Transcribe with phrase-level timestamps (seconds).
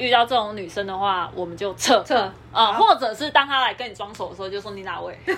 [0.00, 5.14] 遇到这种女生的话，我们就撤撤啊，或者是当她来跟你装熟的时候，就说你哪位？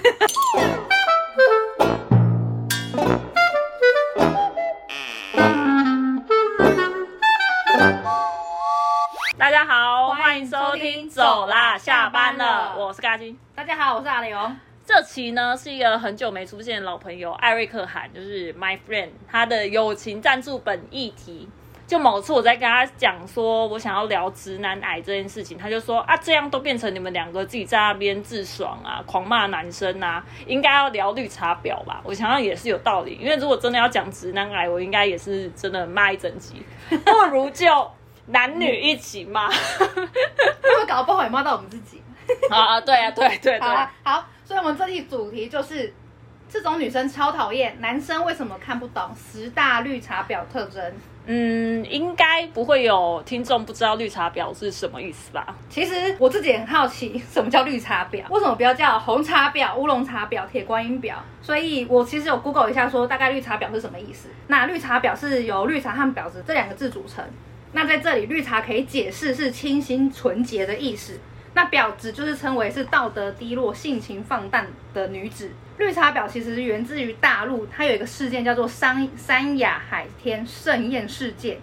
[9.36, 13.36] 大家好，欢迎收听走啦，下班了，我是嘎金。
[13.56, 14.38] 大家好，我是阿刘。
[14.86, 21.48] 这期呢是一个很久没出现的老朋友艾瑞克韩，就是 my friend，他的友情赞助本议题。
[21.92, 32.00] 就某次我在跟他讲说，我想要聊直男癌这件事情，他就说啊，这样都变成你们两个自己在那边自爽啊，狂骂男生啊，应该要聊绿茶婊吧？
[32.02, 37.66] 我想想也是有道理，因为如果真的要讲直男癌，我应该也是真的骂一整集， 不如就
[38.28, 39.50] 男女一起骂。
[39.50, 42.00] 会不会搞不好也骂到我们自己？
[42.48, 45.92] 啊，对啊，对对对好，啊，好，所以我们这期主题就是
[46.48, 50.82] 这种女生超讨厌，男生为什么看不懂十大绿茶婊特征？
[51.24, 55.54] 嗯，应该不会有听众不知道绿茶婊是什么意思吧？
[55.70, 58.22] 其实我自己很好奇，什么叫绿茶婊？
[58.28, 61.14] 为什么不要叫红茶婊、乌龙茶婊、铁观音婊？
[61.40, 63.72] 所以我其实有 Google 一下，说大概绿茶婊？
[63.72, 64.28] 是什么意思。
[64.48, 65.14] 那绿茶婊？
[65.14, 66.28] 是由绿茶和婊？
[66.28, 67.24] 子这两个字组成。
[67.70, 71.20] 那在这里，绿茶可以解释是清新纯洁的意思。
[71.54, 71.94] 那婊？
[71.96, 75.52] 子就是称为是道德低落、性情放荡的女子。
[75.78, 81.58] 绿茶婊其实源自于大陆，它有一个事件叫做三三亚海天盛宴事件。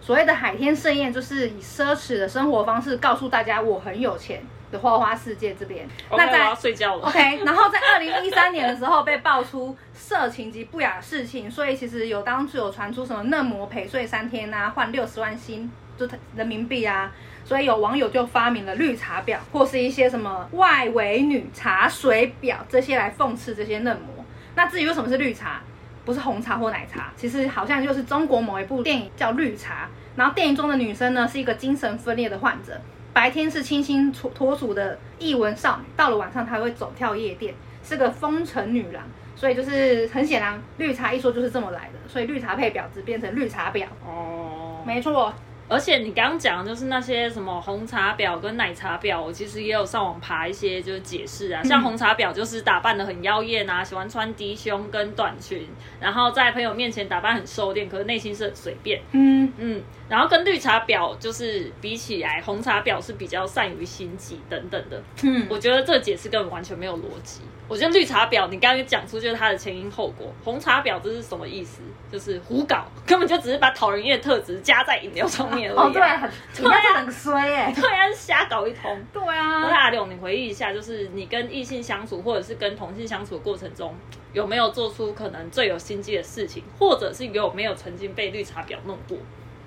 [0.00, 5.86] 所谓的海天盛宴，就是以奢侈的生活方式告诉大家我很有钱的花花世界这边。
[6.10, 7.06] 那我要在睡觉了。
[7.06, 17.12] OK，然后在二零一三年的时候被爆出色情及不雅事情，所以其实有当初有传出什么嫩模陪睡三天啊，换六十万新就人民币啊，
[17.44, 24.24] 所以有网友就发明了绿茶婊，或是一些什么外围女茶水婊这些来讽刺这些嫩模。
[24.54, 25.60] 那至于为什么是绿茶，
[26.04, 29.84] 不是红茶或奶茶，其实好像就是中国某一部电影叫《绿茶》，
[30.18, 32.80] 然后电影中的女生呢是一个精神分裂的患者，
[33.12, 39.02] 白天是清新脱脱俗的艺文少女，到了晚上她会走跳夜店，是个风尘女郎。
[39.34, 45.34] 所以就是很显然，绿茶一说就是这么来的，所以绿茶配婊子变成绿茶婊，哦，没错。
[45.68, 55.66] 而且你刚刚讲的就是那些什么红茶婊跟奶茶婊，我其实也有上网爬一些就是解释啊，像红茶婊就是打扮的很妖艳啊，喜欢穿低胸跟短裙，
[55.98, 59.00] 然后在朋友面前打扮很收敛，可是内心是很随便。
[59.12, 65.02] 嗯，嗯，然后跟绿茶婊就是比起来，红茶婊是比较善于心机等等的。
[65.22, 67.40] 嗯我觉得这个解释根本完全没有逻辑。
[67.72, 70.30] 我觉得绿茶婊，你刚刚讲出就是它的前因后果。
[70.44, 71.80] 红茶婊这是什么意思？
[72.12, 79.02] 就是胡搞，根本就只是把讨人厌的特质加在饮料上面而已、哦对，很 对啊很衰哎、 对啊，瞎搞一通。
[79.10, 83.94] 对那啊，阿柳，你回忆一下，就是你跟异性相处，或者是跟同性相处的过程中，
[84.34, 89.16] 有没有做出可能最有心机的事情，或者是有没有曾经被绿茶婊弄过？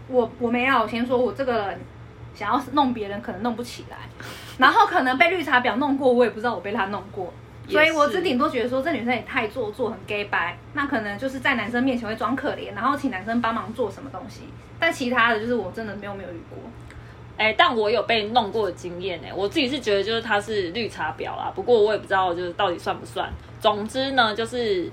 [0.10, 1.80] 我我没有，我先说我这个人
[2.36, 3.98] 想要弄别人可能弄不起来，
[4.60, 7.34] 然后可能被绿茶婊弄过，我也不知道我被他弄过。
[7.68, 14.42] 也所以我是只顶多觉得说这女生也太做作，很 gay 白，那可能就是在男生面前会装可怜，然后请男生帮忙做什么东西。
[14.80, 16.58] 但其他的就是我真的没有没有遇过。
[17.38, 23.30] 哎、但我有被弄过的经验哎，我自己是觉得就是他是绿茶婊啦，不过我也不知道就是到底算不算。
[23.60, 24.90] 总之呢，就是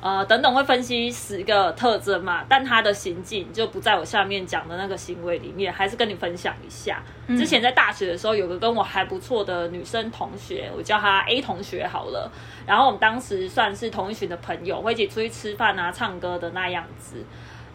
[0.00, 7.02] 呃等等会分析十个特征嘛，但他的行径就不在我下面讲的那个行为里面，还是跟你分享一下。
[7.28, 12.30] 之前在大学的时候，有个跟我还不错的女生同学，我叫她 A 同学好了。
[12.66, 17.24] 然后我们当时算是同一群的朋友，会一起出去吃饭啊、唱歌的那样子。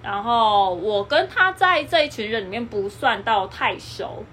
[0.02, 4.24] 然后我跟她在这一群人里面不算到太熟。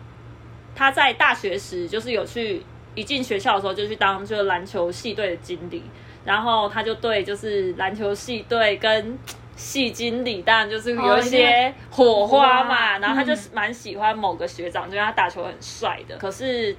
[0.75, 2.62] 她在大学时就是有去
[2.94, 5.82] 一进学校的时候就去当就是篮球系队的经理，
[6.28, 9.19] 然后他就对就是篮球系队跟
[9.56, 16.77] 系经理当然就是有一些火花嘛，然后他就嗯蛮喜欢某个学长，就因为他打球很帅的，可是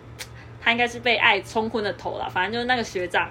[0.61, 3.27] 他应该是被爱冲昏了头了，反正就是那个学长。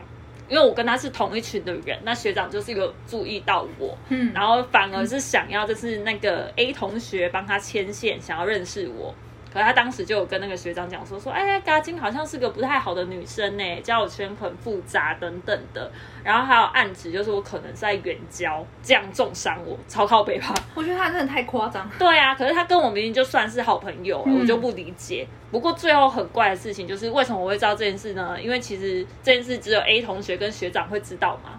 [0.51, 9.15] 因为我跟他是同一群的人，那学长就是有注意到我，嗯然后反而是想要就是那个 A 同学帮他牵线，想要认识我。
[9.59, 15.91] 可是他当时就有跟那个学长讲说说，哎，嘎金好像是个不太好的女生呢，交友圈很复杂等等的。
[16.23, 20.55] 然后还有暗指就是我可能是在远交，这样重伤我，超靠北吧。
[20.77, 21.91] 我觉得他真的太夸张。
[21.99, 25.27] 对啊，可是他跟我明明就算是好朋友，嗯我就不理解。
[25.51, 28.41] 不过最后很怪的事情就是，为什么我会知道这件事呢？
[28.41, 31.59] 因为其实这件事只有 A 同学跟学长会知道嘛。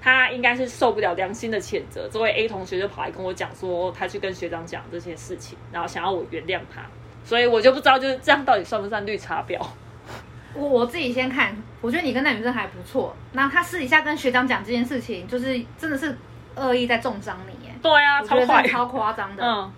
[0.00, 6.82] 他应该是受不了良心的谴责，这位 A 同学就跑来跟我讲说，他去跟学长讲这些事情，然后想要我原谅他，
[7.28, 9.60] 所以我就不知道就是这样到底算不算绿茶婊。
[10.54, 13.14] 我我自己先看，我觉得你跟那女生还不错。
[13.32, 16.16] 那他私底下跟学长讲这件事情，就是真的是
[16.56, 17.74] 恶意在重伤你耶。
[17.82, 18.66] 对啊，我觉得超坏。
[18.66, 19.44] 超夸张的。
[19.44, 19.70] 嗯，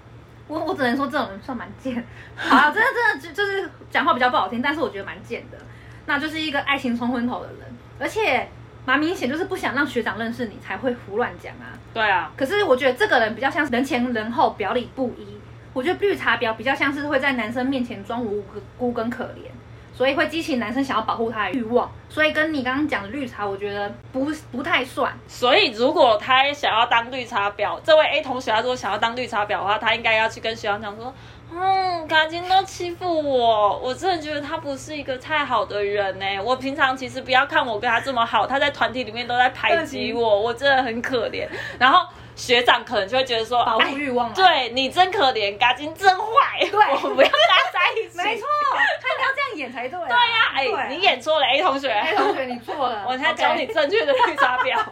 [0.46, 2.06] 我我只能说这种人算蛮贱。
[2.38, 5.58] 好啊，真的真的就就是讲话比较不好听，但是我觉得蛮贱的。
[6.06, 7.66] 那就是一个爱情冲昏头的人，
[7.98, 8.48] 而且
[8.86, 11.74] 蛮明显就是不想让学长认识你才会胡乱讲啊。
[11.92, 15.39] 对啊，可是我觉得这个人比较像是人前人后，表里不一。
[15.72, 18.42] 我觉得绿茶婊比较像是会在男生面前装无
[18.76, 19.50] 辜跟可怜，
[19.96, 21.90] 所以会激起男生想要保护她的欲望。
[22.08, 25.12] 所以跟你刚刚讲的绿茶，我觉得不不太算。
[25.28, 31.14] 所以如果他想要当绿茶婊，这位 A 同学他如果想要当绿茶婊的话，他应该要去跟学长讲说，
[31.52, 36.24] 嗯，感情都欺负我，我真的觉得他不是一个太好的人呢。
[36.42, 41.46] 我平常其实不要看我跟他这么好，他在团体里面都在排挤我，我真的很可怜。
[41.78, 42.04] 然后。
[42.40, 48.16] 学长可能就会觉得说保护欲望，对你真可怜，嘎金真坏，对，我不要跟他在一起。
[48.16, 49.98] 没错，他要这样演才对。
[50.00, 54.82] 对呀，哎，你演错了，A 同学，A 同学你错了， 我才教你正确的绿茶婊。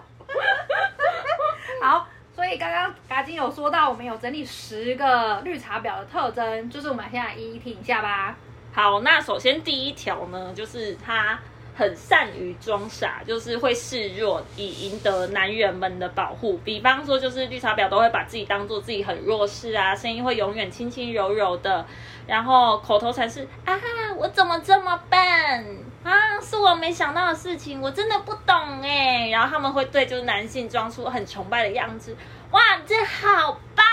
[1.82, 2.06] 好，
[2.36, 8.36] 所以刚刚嘎金有说到，我们有整理十个绿茶婊的特征，就是我们现在一一听一下吧。
[8.74, 11.38] 好，那首先第一条呢，就是他。
[11.78, 16.58] 很善于装傻，就是会示弱，以赢得男人们的保护。
[16.64, 21.86] 比方说，就是绿茶婊都会把自己当做自己很弱势啊，声音会永远轻轻柔柔的，
[22.26, 23.78] 然后口头禅是啊，
[24.16, 25.18] 我怎么这么笨
[26.02, 29.28] 啊，是我没想到的事情，我真的不懂哎。
[29.28, 32.16] 然后他们会对就是男性装出很崇拜的样子，
[32.50, 33.86] 哇，这好棒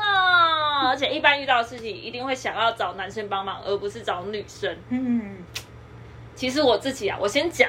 [0.00, 0.88] 哦！
[0.88, 4.74] 而且一般遇到的事情一定会想要找男生帮忙，而不是找女生。
[4.88, 5.36] 嗯。
[6.36, 7.68] 其实我自己啊，我先讲，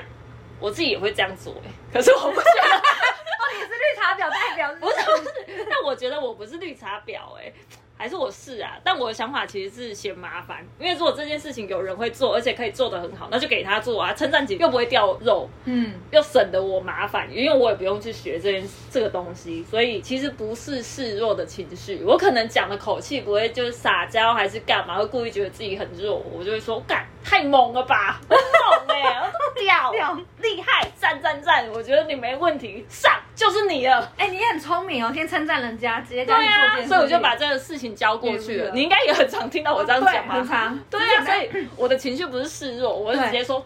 [0.60, 7.52] 我自己也会这样做哎， 可是我不觉得，哦，你是绿茶婊代表，不是不是，但我觉得我不是绿茶婊哎。
[7.98, 29.92] 还是我是啊，但我的想法其实是嫌麻烦，因为如果这件事情有人会做，而且可以做得很好，那就给他做啊，称赞姐又不会掉肉，嗯，又省得我麻烦，因为我也不用去学这件这个东西，所以其实不是示弱的情绪，我可能讲的口气不会就是撒娇还是干嘛，会故意觉得自己很弱，我就会说干太猛了吧， 很猛哎，屌
[30.40, 37.96] 厉害，赞赞赞，我觉得你没问题，上就是你了，哎，你很聪明哦，先称赞人家，直接叫你做件事，所以我就把这个事情。
[37.96, 40.36] 交过去了，你应该也很常听到我这样讲吗？
[40.36, 40.80] 很常。
[40.90, 43.64] 对啊，所以我的情绪不是示弱，我是直接说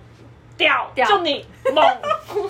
[0.57, 1.83] 掉，就你猛。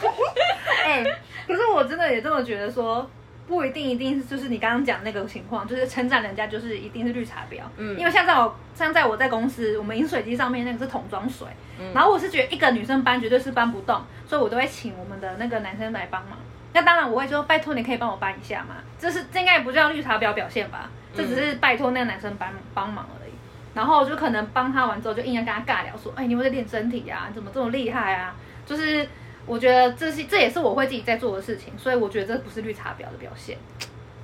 [0.83, 1.03] 哎，
[1.47, 3.07] 可是我真的也这么觉得，说
[3.47, 7.61] 不一定一定是就是你刚刚讲那个情况，就是称赞人家就是一定是绿茶婊。
[7.77, 11.47] 嗯，因为像在我像在我在公司，我们饮水机上面那个是桶装水，
[11.93, 16.37] 然后我是觉得一个女生搬绝对是搬不动，所以我都会请我们的那个男生来帮忙。
[16.73, 20.89] 那当然我会说拜托你可以帮我搬一下嘛，这是这应该也不叫绿茶婊表现吧？
[21.13, 23.31] 这只是拜托那个男生帮帮忙而已，
[23.73, 27.29] 然后就可能帮他完之后，就硬要跟他尬聊说，哎，你会在练身体呀？
[27.35, 28.33] 怎么这么厉害啊？
[28.65, 29.05] 就是
[29.45, 33.57] 我觉得这是这也是我会自己在做的事情，所以我觉得这不是绿茶婊的表现。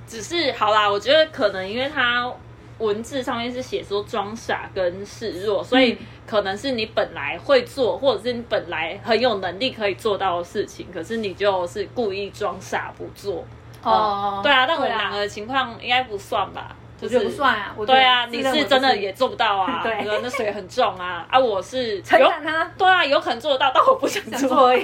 [0.06, 2.32] 只是好啦，我觉得可能因为他
[2.78, 13.44] 文字上面是写说装傻跟示弱，所以可能是你本来会做，或者是你本来很有能力可以做到的事情，可是你就是故意装傻不做。
[13.82, 16.74] 哦，对啊，但我们两个情况应该不算吧？
[17.00, 17.76] 我觉得不算啊。
[17.86, 19.80] 对啊，你是真的也做不到啊。
[19.86, 21.24] 对，那水很重啊。
[21.30, 22.64] 啊，我是承认他。
[22.76, 24.74] 对啊，有可能做得到，但我不想做。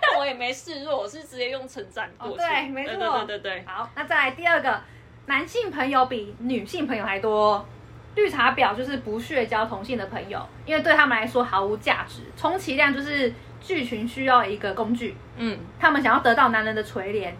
[0.00, 2.36] 但我也没示弱，我是直接用称赞过去。
[2.36, 3.64] 对，没错，对对对。
[3.66, 4.78] 好，那再来第二个，
[5.28, 7.64] 男性朋友比女性朋友还多。
[8.16, 13.32] 绿茶婊就是不屑交同性的朋友，因为对他们来说毫无价值，充其量就是。
[13.60, 17.32] 剧群需要一个工具，嗯，他们想要得到男人的垂怜，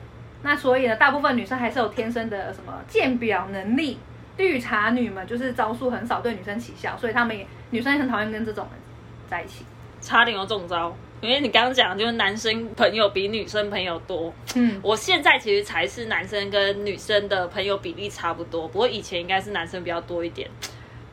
[0.42, 4.00] 那所以呢，大部分女生还是有天生的什么鉴表能力。
[4.36, 8.80] 绿茶女们就是招数很少，对女生起效，所以他们也女生也很讨厌跟这种人
[9.30, 9.64] 在一起。
[10.00, 20.48] 差点有中招，因为你刚刚讲就是男生朋友比女生朋友多，嗯，我现在其实才是男生跟女生的朋友比例差不多，不过以前应该是男生比较多一点。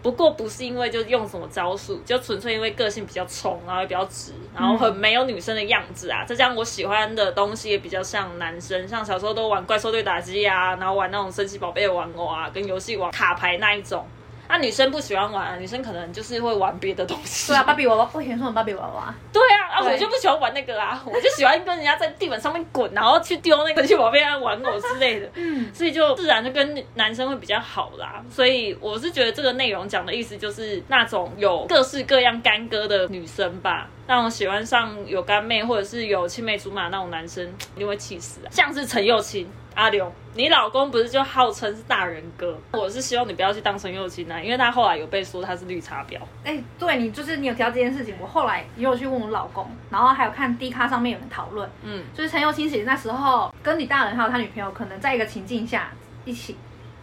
[0.04, 6.24] 不过不是因为就用什么招数，就纯粹因为个性比较冲，然后也比较直，然后很没有女生的样子啊。
[6.24, 14.06] 再加上我喜欢的东西也比较像男生，像小时候都玩怪兽对打机啊，然后玩那种神奇宝贝玩偶啊，跟游戏玩卡牌那一种。
[14.48, 17.52] 那女生不喜欢玩，女生可能就是会玩别的东西。
[17.52, 19.14] 对啊，芭比娃娃，我以前说玩芭比娃娃。
[19.34, 25.30] 对啊，啊，我就不喜欢玩那个啊，我就喜欢跟人家在地板上面滚，然后去丢那个去宝贝啊玩偶之类的。
[25.36, 28.24] 嗯，所以就自然就跟男生会比较好啦。
[28.30, 38.48] 所以我是觉得这个内容讲的意思就是那种有各式各样干戈的女生吧，那种喜欢上有干妹或者是有青梅竹马那种男生，一定会气死啊。
[38.52, 39.50] 像是陈幼卿。
[39.76, 42.58] 阿刘，你老公不是就号称是大人哥？
[42.72, 46.18] 我是希望你不要去当陈幼卿啊，因为他后来有被说他是绿茶婊。
[46.46, 55.92] 哎，对你就是你有提到这件事情，我后来也有去问我老公，然后还有看 D 咖上面有人讨论，嗯，就是陈幼卿其实那时候跟李大人还有他女朋友可能在一个情境下
[56.24, 56.56] 一起，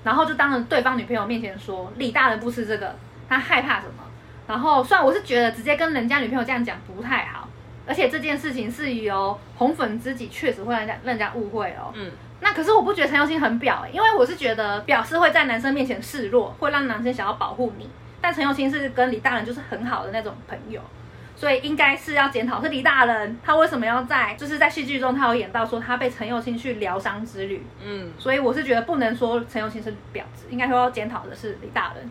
[0.03, 2.97] 然后就当着对方女朋友面前说李大人不吃这个，
[3.29, 4.03] 他害怕什么？
[4.47, 7.42] 然后虽然我是觉得直接跟人家女朋友这样讲不太好，
[7.87, 11.93] 而且这件事情是由红粉知己，确实会让人家让人家误会哦。
[11.95, 12.11] 嗯，
[12.41, 17.89] 那可是我不觉得陈佑兴很表、欸，因为我是觉得表是会在男生面前示弱，会让男生想要保护你。
[18.21, 20.81] 但陈佑兴是跟李大人就是很好的那种朋友，
[21.35, 32.09] 所以应该是要检讨是李大人他为什么要在就是在戏剧中他有演到说他被陈佑兴去疗伤之旅，嗯，所以我是觉得不能说陈佑兴是婊子，应该说要检讨的是李大人。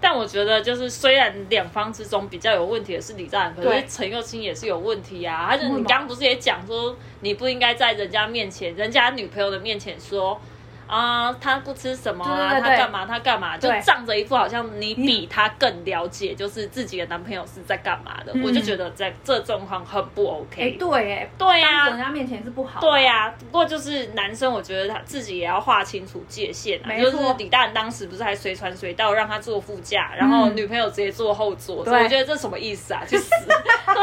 [0.00, 5.48] 但我觉得就是虽然两方之中比较有问题的是李诞，可是陈佑清也是有问题啊。
[5.50, 10.40] 他就为什么你刚刚不是也讲说，你不应该在人家面前、人家女朋友的面前说。
[10.86, 12.50] 啊，他不吃什么啊？
[12.52, 13.06] 对对对他干嘛？
[13.06, 13.56] 他干嘛？
[13.58, 18.32] 就仗着一副好像你比他更了解，就是自己的男朋友是在干嘛的。
[18.34, 20.62] 嗯我就觉得在这状况很不 OK。
[20.62, 22.80] 哎、对，哎，对呀、人家面前是不好。
[22.80, 26.94] 对、呀、不过就是男生，我觉得他自己也要划清楚界限啊。
[26.96, 33.02] 就是李大人当时不是还随传随到让他坐副驾，然后嗯女朋友直接坐后座，对所以我觉得这什么意思啊？
[33.06, 33.30] 就是！
[33.94, 34.02] 对，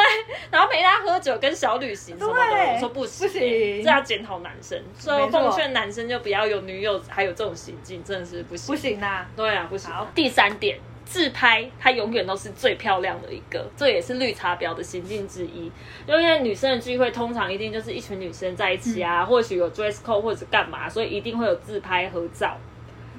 [0.50, 3.42] 然后陪他喝酒跟小旅行什么的，我说不行，不行
[3.84, 4.82] 这要检讨男生。
[4.98, 8.74] 所以我奉劝男生就不要有女友还有这种行径，真的是不行。
[8.74, 10.08] 不行呐、对啊，不行好。
[10.16, 15.72] 第三点，自拍它永远都是最漂亮的一个，这也是绿茶婊的行径之一。
[16.08, 22.56] 因为女生的聚会通常一定就是一群女生在一起啊，或许有 dress code 或者干嘛，所以一定会有自拍合照。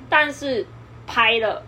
[0.08, 0.66] 但是
[1.06, 1.62] 拍了。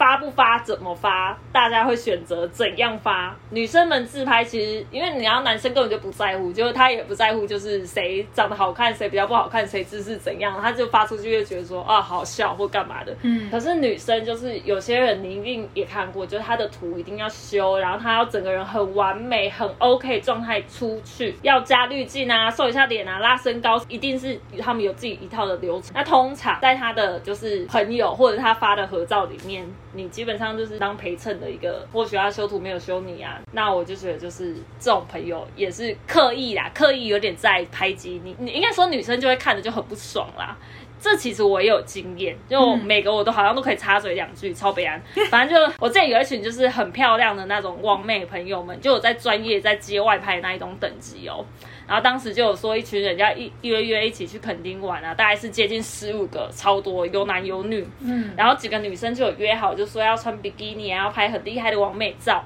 [0.00, 3.36] 发不发怎么发，大家会选择怎样发。
[3.50, 13.14] 女生们自拍其实，因为你要男生根本就不在乎，就是他也不在乎，就是谁长得好看，谁比较不好看，谁姿势怎样，他就发出去就觉得说啊好笑或干嘛的。
[13.20, 25.90] 嗯可是女生就是有些人你一定也看过，就是她的图一定要修，然后她要整个人很完美、很 OK 状态出去，要加滤镜啊、瘦一下脸啊、拉身高，一定是他们有自己一套的流程。
[25.94, 40.56] 那通常在他的就是朋友或者他发的合照里面，你基本上就是当陪衬的一个，或许他修图没有修你啊，那我就觉得就是这种朋友也是刻意啦，刻意有点在排挤你，你应该说女生就会看着就很不爽啦。
[41.02, 45.00] 这其实我也有经验，就嗯每个我都好像都可以插嘴两句，超北安。
[45.30, 51.42] 反正就我之前有一群就是很漂亮的那种网妹朋友们，就有在专业在街外拍的那一种等级哦。
[51.90, 57.84] 然后当时就有说一群人家一约约一起去垦丁玩啊，大概是接近十五个，超多，有男有女。
[57.98, 62.44] 嗯，然后几个女生就有约好，就说要穿比基尼啊，要拍很厉害的完美照。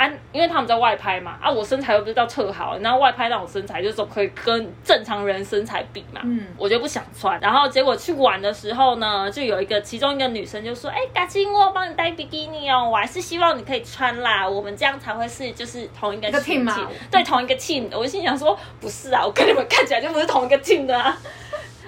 [0.00, 7.38] 啊，因为他们在外拍嘛，啊，我身材又不是到特好，然后外拍那种身材就总可以跟正常人身材比嘛，嗯我就不想穿。
[7.38, 16.74] 然后结果去玩的时候呢，就有一个其中一个女生就说：“哎、嘎金，我帮你带比基尼哦，我还是希望你可以穿啦，我们这样才会是就是同一个 team 嘛
[17.10, 21.14] 对，同一个 team。”我心想说：“不是啊，我跟你们看起来就不是同一个 team 的啊。”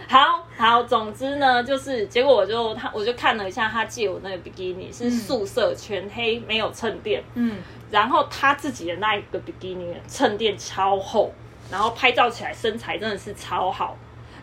[0.07, 7.57] 好好，总之呢，就是结果我就他我就看了一下他借我那个比基尼是素色全黑，没有衬垫，嗯，
[7.91, 11.35] 然后他自己的那一个比基尼衬垫超厚，
[11.69, 13.97] 然后拍照起来身材真的是超好。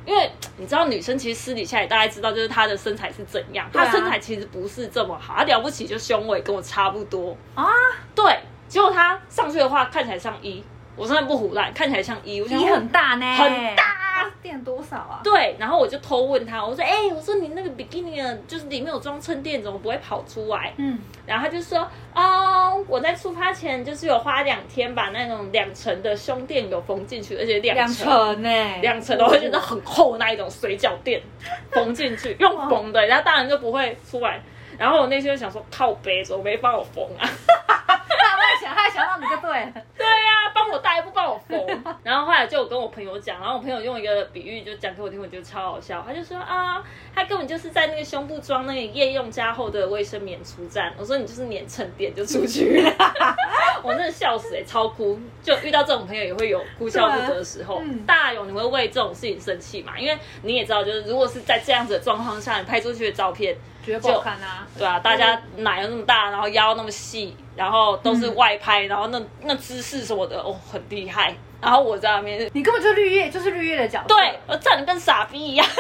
[0.06, 3.66] 因为你知道，女生其实私底下也大概知道，就是她的身材是怎样。
[3.68, 7.38] 啊她身材其实不是这么好，她了不起就胸围跟我差不多。
[7.56, 7.66] 啊，
[8.14, 10.62] 对，结果她上去的话看起来像一，
[11.00, 15.22] 我真的不胡乱，看起来像一，我想你很大呢，很大垫多少啊？
[15.24, 28.50] 对，然后我就偷问他，我说：“哎、我说你那个比基尼的，就是里面有装衬垫，怎么不会跑出来？”嗯，然后他就说：“哦，我在出发前就是有花两天把那种两层的胸垫有缝进去，而且两两层。”层呢，
[28.82, 31.22] 两层的，我觉得很厚那一种水饺垫
[31.72, 34.42] 缝进去，用缝的，然后当然就不会出来。
[34.78, 37.28] 然后我内心就想说，靠背怎么没帮我缝啊？
[37.68, 41.60] 他在想，他在想到你就对了，对呀、帮我带不帮我缝。
[42.04, 46.04] 然后后来就有跟我朋友讲，然后我朋友用一个比喻就讲给我听，我觉得超好笑。
[46.08, 50.94] 他就说啊，他根本就是在那个胸部装那个夜用加厚的卫生棉出站。
[50.98, 52.94] 我说你就是粘衬垫就出去了，
[53.84, 55.20] 我真的笑死哎、超哭。
[55.42, 57.82] 就遇到这种朋友也会有哭笑不得的时候。
[57.84, 59.98] 嗯大勇，你会为这种事情生气嘛？
[60.00, 71.36] 因为你也知道，就是如果是在这样子的状况下，你拍出去的照片，绝对不好看啊，对啊，大家奶又那么大，然后腰那么细，然后都是外拍，然后那那姿势什么的，哦，很厉害。
[71.62, 75.68] 然后我在那边，你根本就绿叶，就是绿叶的角色，对我站的跟傻逼一样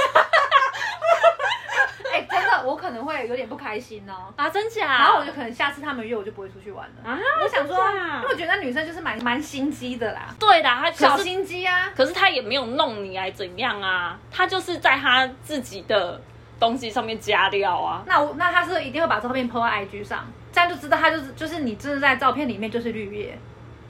[2.12, 4.34] 哎、真的，我可能会有点不开心哦。
[4.36, 4.86] 啊，真假？
[4.86, 7.10] 然后我就可能下次他们约我就不会出去玩了。
[7.10, 11.90] 啊，我想说，因为我觉得那女生就是蛮蛮心机的啦，对的，她小心机啊。
[11.96, 14.20] 可是她也没有弄你还怎样啊？
[14.30, 16.20] 她就是在她自己的
[16.60, 18.04] 东西上面加料啊。
[18.06, 23.38] 那我那她是一定会把照片 po 在 IG 上，这样就知道他就是就是你真的在照片里面就是绿叶，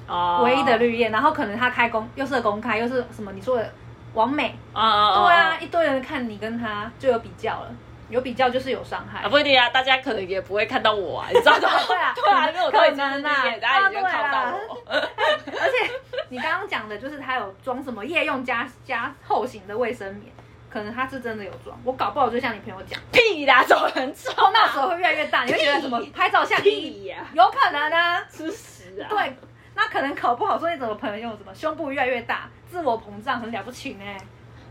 [0.07, 1.09] 哦唯一的绿叶。
[1.09, 3.73] 然后可能他开公又是公开又是什么你说的
[4.13, 7.71] 完美，啊啊对啊，一堆人看你跟他就有比较了。
[8.09, 9.19] 有比较就是有伤害。
[9.19, 11.69] 啊，不一定啊，大家可能也不会看到我啊，你知道吗？
[11.87, 14.81] 对 啊对啊，因为我都已经可能啊是毕业，大家已经看到我。
[14.89, 15.91] 而且
[16.29, 20.25] 你刚刚讲的就是他有装什么夜用加加厚型的卫生棉，
[20.69, 28.23] 可能他是真的有装，我搞不好就像你朋友讲，屁啦，怎么能装哦，那时候会越来越大，你会觉得什么拍照像屁呀，有可能啊？
[28.29, 29.09] 吃屎啊！
[29.09, 29.35] 对，
[29.75, 34.05] 那可能搞不好说你怎么朋友什么胸部越来越大，自我膨胀很了不起呢。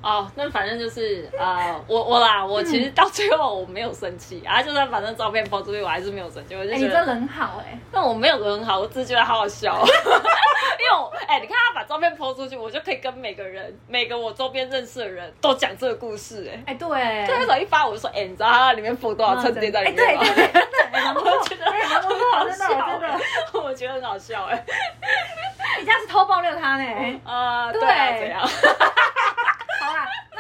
[0.09, 16.63] 哦，那反正就是呃，我我啦，我其实到最后我没有生气啊，就算反正照片抛出去，我还是没有生气，我就哎、觉得，你真的很好哎、但我没有人很好，我只是觉得好好笑， 因为我哎、你看他把照片抛出去，我就可以跟每个人，每个我周边认识的人都讲这个故事、哎。
[16.69, 20.23] 哎、对，对，那时候一发我就说，哎、你知道他里面附多少衬垫在里面吗？
[20.25, 23.21] 对对，真的，哎蛮不错我觉得哎蛮不错，好真的笑真的，哎
[23.53, 24.65] 我觉得很好笑哎、
[25.81, 27.21] 你这样是偷爆料他呢。
[27.25, 27.89] 啊，对对。
[27.89, 28.88] 啊，这样，好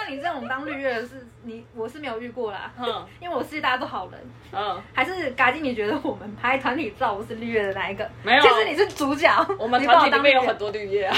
[0.08, 4.30] 你这种当绿叶的是 你，我是没有遇过啦，嗯 因为我是大家都好人。
[4.52, 8.08] 嗯，还是嘎吉，你觉得我们拍团体照我是绿叶的哪一个？
[8.22, 11.16] 没有其实你是主角，我们 团体里面有很多绿叶啊。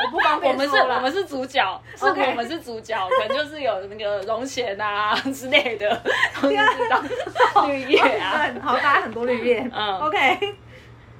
[0.00, 6.02] 我不方我们是，我们是主角，是我们是主角，可能就是有那个荣贤啊之类的，
[6.40, 6.56] 都是
[6.88, 8.48] 当绿叶啊。
[8.62, 9.68] 好，大家很多绿叶。
[9.74, 10.54] 嗯，OK。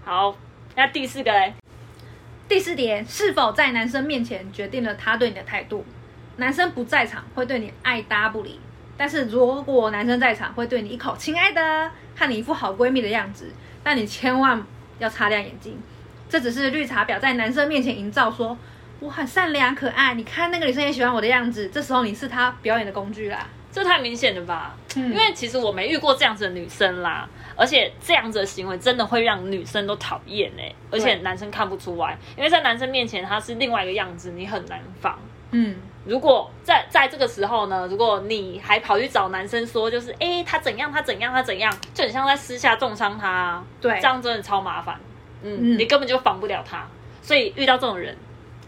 [0.04, 0.34] 好，
[0.76, 1.52] 那第四个嘞，
[2.48, 5.84] 第四点，是否在男生面前决定了他对你的态度。
[6.36, 8.58] 男生不在场会对你爱搭不理，
[8.96, 13.52] 但是如果男生在场，会对你一口“亲爱的”，和你一副好闺蜜的样子。
[13.82, 14.62] 但你千万
[14.98, 15.78] 要擦亮眼睛，
[16.28, 18.56] 这只是绿茶婊在男生面前营造说
[19.00, 21.68] 我很善良可爱，你看那个女生也喜欢我的样子。
[21.68, 23.46] 这时候你是他表演的工具啦。
[23.78, 24.74] 这太明显了吧？
[24.96, 35.18] 嗯因为其实我没遇过这样子的女生啦，而且这样子的行为真的会让女生都讨厌哎，而且男生看不出来，因为在男生面前他是另外一个样子，你很难防。
[35.52, 44.98] 嗯，如果在在这个时候呢，如果你还跑去找男生说，就是哎、诶他怎样，他怎样，他怎样，就很像在私下重伤他啊，对这样真的超麻烦。
[45.42, 46.86] 嗯，嗯你根本就防不了他，
[47.22, 48.16] 所以遇到这种人，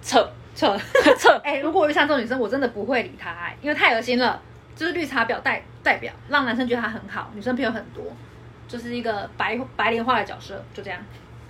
[0.03, 0.79] 撤撤。
[1.19, 1.33] 撤。
[1.43, 4.41] 哎、如果我遇上这种女生，我真的不会理她、哎，因为太恶心了。
[4.81, 8.03] 就是绿茶婊代代表，让男生觉得她很好，女生朋友很多，
[8.67, 10.99] 就是一个白白莲花的角色，就这样。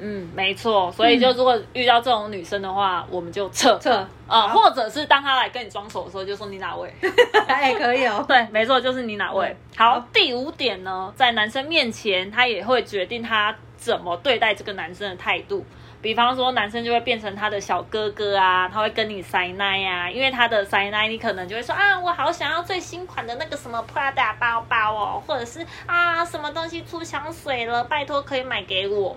[0.00, 0.90] 嗯，没错。
[0.90, 3.94] 所以就如果遇到这种女生的话，我们就撤撤
[4.26, 6.92] 啊、好或者是当她来跟你装熟的时候，就说你哪位。
[7.46, 8.24] 哎、可以哦。
[8.26, 9.46] 对，没错，就是你哪位。
[9.46, 15.64] 嗯好好，第五点呢，在男生面前，她也会决定他怎么对待这个男生的态度。
[16.02, 29.16] 比方说，男生就会变成他的小哥哥啊，他会跟你塞奶啊，因为他的塞奶，你可能就会说啊，我好想要最新款的那个什么 Prada 包包哦，或者是啊，什么东西出香水了，拜托可以买给我。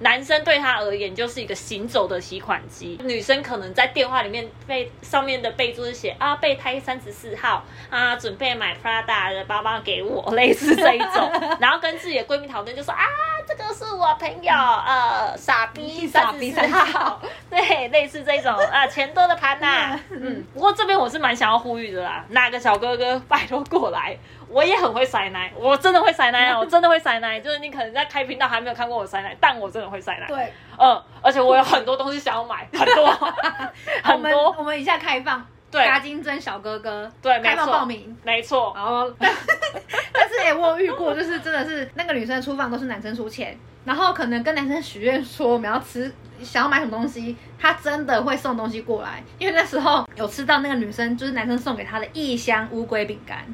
[0.00, 11.30] 男生对他而言就是一个行走的提款机，女生可能在电话里面备上面的备注是写啊备胎三十四号啊，准备买 Prada 的包包给我，类似这一种，
[11.60, 13.04] 然后跟自己的闺蜜讨论就说啊，
[13.46, 24.16] 这个是我朋友呃傻逼 傻逼三十四号， 对，类似这种啊钱多的盘呐、嗯，不过这边我是蛮想要呼吁的啦，哪个小哥哥拜托过来。
[24.48, 26.58] 我也很会塞奶，我真的会塞奶啊！
[26.60, 30.26] 我真的会塞奶，就是你可能在开频道还没有看过我塞奶，但我真的会塞奶。
[30.26, 38.16] 对，嗯，而且我有很多东西想要买， 很多，我们很多，我们一下开放，对嘎金针小哥哥，对，没开放错，报名。
[38.22, 49.22] 没错，然后 但是哎、我有遇过，就是真的是那个女生出房都是男生出钱，然后可能跟男生许愿说我们要吃，想要买什么东西，他真的会送东西过来。
[49.38, 53.44] 因为那时候有吃到那个女生就是男生送给她的一箱乌龟饼干，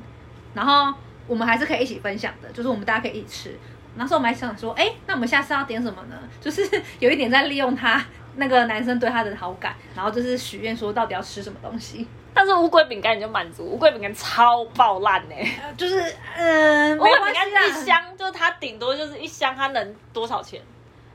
[0.54, 0.92] 然后
[1.26, 3.58] 我们还是可以一起分享的，就是我们大家可以一起吃。
[3.96, 6.16] 那时候我们还想说，哎、那我们下次要点什么呢？
[6.40, 6.62] 就是
[7.00, 8.04] 有一点在利用他
[8.36, 16.00] 那个男生对他的好感，然后就是许愿说到底要吃什么东西，但是乌龟饼干你就满足，乌龟饼干超爆烂呢、呃就是
[16.36, 20.62] 嗯，乌龟饼干一箱就是它顶多就是一箱，它能多少钱？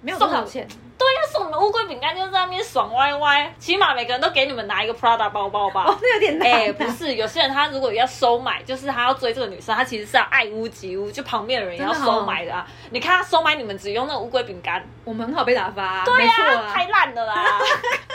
[0.05, 0.67] 没有多少钱。
[0.97, 5.83] 对呀、送你们乌龟饼干就在那边爽歪歪，起码每个人都给你们拿一个 Prada 包包吧。
[5.85, 6.49] 哦，那有点难。
[6.49, 12.65] 哎、不是，有些人他如果要收买，就是他要追这个女生，他其实是要爱屋及乌，就旁边的人也要收买的啊。
[12.91, 16.71] 你看他收买你们只用那个乌龟饼干，我们很好被打发、啊，对呀、啊。
[16.73, 17.59] 太烂了啦！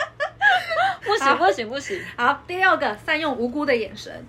[1.05, 4.25] 不行不行不行，好，第六个，善用无辜的眼神。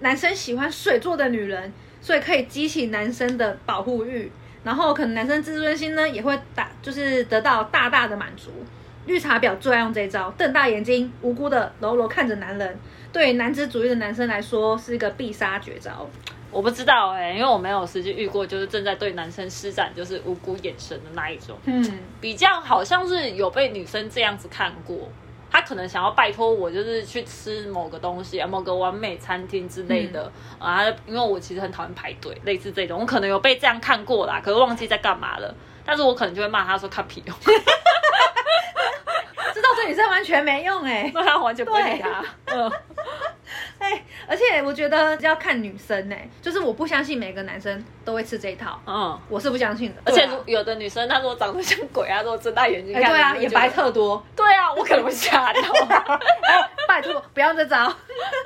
[0.00, 1.72] 男生喜欢水做的女人，
[2.02, 4.30] 所以可以激起男生的保护欲，
[4.64, 8.50] 然后可能男生自尊心呢也会大，就是得到大大的满足。
[9.06, 12.76] 绿茶婊最爱用这一招，瞪大眼睛，无辜的柔柔看着男人。
[13.12, 16.08] 对男子主义的男生来说，是一个必杀绝招。
[16.50, 21.58] 我不知道哎、因为我没有实际遇过，就是正在对男生施展就是无辜眼神的那一种。
[21.66, 21.84] 嗯，
[22.20, 24.96] 比较好像是有被女生这样子看过，
[25.54, 30.84] 他可能想要拜托我，就是去吃某个东西啊，某个完美餐厅之类的、啊。
[31.06, 35.54] 因为我其实很讨厌排队，类似这种，我可能有被这样看过啦，可是忘记在干嘛了。
[35.86, 37.36] 但是我可能就会骂他说看屁用，
[39.54, 42.24] 知道这女生完全没用哎、 那他完全不理他。
[44.26, 50.02] 而且我觉得要看女生哎、就是我不相信每个男生都会吃这一套，嗯，我是不相信的。
[50.04, 53.74] 而且对啊如有的女生，她如果长得像鬼啊，如果睁大眼睛看，哎对啊，你就会觉得也白。
[53.74, 55.60] 特多，对啊，我可能会吓到。
[56.86, 57.92] 拜托不要这招。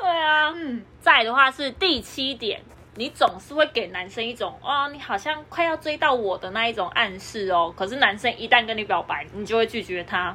[0.00, 2.60] 对啊，嗯，再来的话是第七点，
[2.94, 7.72] 你总是会给男生一种哦，你好像快要追到我的那一种暗示哦。
[7.76, 10.34] 可是男生一旦跟你表白，你就会拒绝他。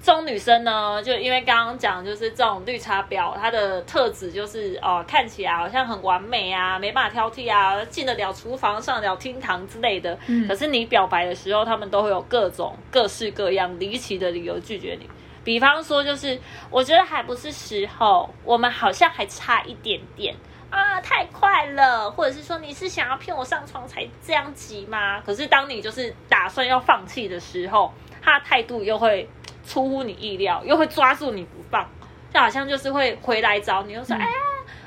[0.00, 10.16] 这种女生呢，就因为刚刚讲，就是这种绿茶婊，她的特质就是哦，看起来好像很完美啊，没办法挑剔啊，进得了厨房，上得了厅堂之类的。
[10.28, 15.08] 嗯可是你表白的时候，他们都会有各种各式各样离奇的理由拒绝你。
[15.44, 16.38] 比方说，就是
[16.70, 20.34] 我觉得还不是时候，我们好像还差一点点
[20.70, 25.20] 啊，太快了，或者是说你是想要骗我上床才这样急吗？
[25.26, 29.26] 可是当你就是打算要放弃的时候，他的态度又会
[29.68, 31.86] 出乎你意料，又会抓住你不放，
[32.32, 34.32] 就好像就是会回来找你，又说、嗯哎呀。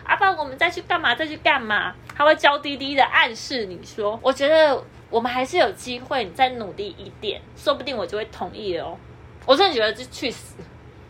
[0.04, 1.16] 阿爸，我们再去干嘛？
[1.16, 1.94] 再去干嘛？
[2.18, 8.98] 他会娇滴滴的暗示你说，我觉得我们还是有机会，你再努力一点，说不定我就会同意了哦。
[9.46, 10.56] 我真的觉得这去死，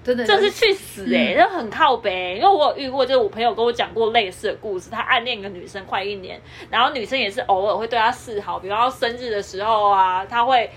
[0.03, 10.69] 真的就是去死哎、欸，嗯这、很靠北、因为我有遇过，就是我朋友跟我讲过类似的故事，他暗恋一个女生快一年，然后女生也是偶尔会对他示好，比方说生日的时候啊，他会。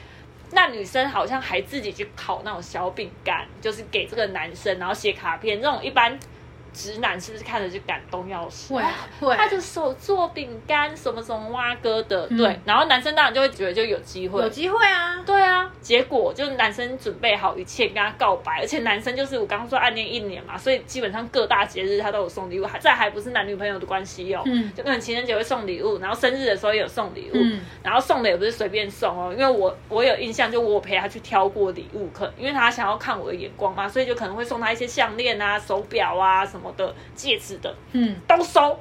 [0.55, 5.61] 那女生好像还自己去烤那种小饼干，就是给这个男生，然后写卡片。
[5.61, 6.17] 这种一般
[6.75, 8.75] 直男是不是看着就感动要死？
[8.75, 8.83] 会
[9.21, 12.61] 会，他的手做饼干，什么什么蛙哥的，嗯对。
[12.67, 15.23] 然后男生当然就会觉得就有机会，有机会啊。
[15.25, 38.79] 对啊，结果就是男生准备好一切跟他告白，而且男生就是我刚刚说暗恋一年嘛，所以基本上各大节日他都有送礼物，还在还不是男女朋友的关系哦，嗯就可能情人节会送礼物，然后生日的时候也有送礼物，嗯然后送的也不是随便送哦，因为我我有印象，就我陪他去挑过礼物，可因为他想要看我的眼光嘛，所以就可能会送他一些项链啊、手表啊什么的、戒指的嗯，都收，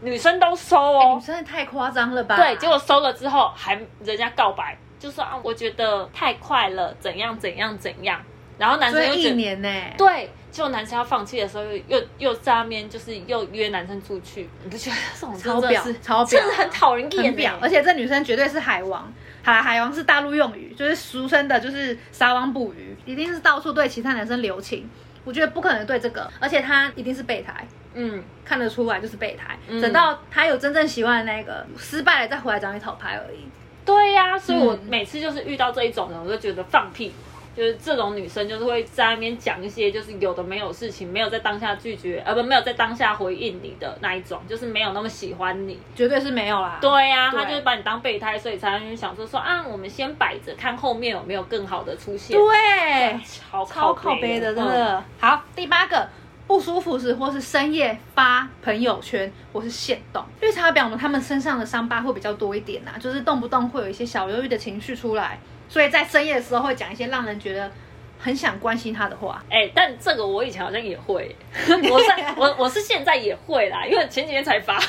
[0.00, 2.36] 女生都收哎哦女，生也太夸张了吧？
[2.36, 8.20] 对，结果收了之后还人家告白，就说啊，我觉得太快了，怎样怎样怎样，
[8.58, 9.68] 然后男生又一又觉得年呢。
[9.96, 19.12] 对，结果男生要放弃的时候又又又在那边就是又约男生出去，你不觉得这种超表是，超表，真的很讨人厌很婊，欸而且这女生绝对是海王。
[19.42, 24.88] 好啦，海王是大陆用语，就是俗称的，就是撒网捕鱼，一定是到处对其他男生留情。
[25.26, 29.58] 我觉得不可能对这个，而且他一定是备胎，嗯，看得出来就是备胎。
[29.68, 33.44] 嗯等到他有真正喜欢的那个失败了，再回来找你讨拍而已。
[33.84, 37.12] 对呀、所以我嗯每次就是遇到这一种人，我就觉得放屁。
[37.56, 45.78] 就是这种女生，就是会在那边讲一些就是有的没有事情，没有在当下拒绝，呃不，没有在当下回应你的那一种，就是没有那么喜欢你。
[45.94, 46.78] 绝对是没有啦。
[46.80, 52.36] 对呀、对他就是把你当备胎，所以才会想说说啊，我们先摆着，看后面有没有更好的出现。
[52.36, 55.02] 对，超超靠背的，真的。
[55.18, 56.06] 好，第八个。
[56.48, 60.24] 不舒服时，或是深夜发朋友圈，或是现动。
[60.40, 67.70] 绿茶婊呢，他们身上的伤疤会比较多一点呐、就是动不动会有一些小忧郁的情绪出来，所以在深夜的时候会讲一些让人觉得
[68.18, 69.44] 很想关心他的话。
[69.50, 71.34] 哎、但这个我以前好像也会，
[71.90, 74.80] 我是我我是现在也会啦，因为前几天才发。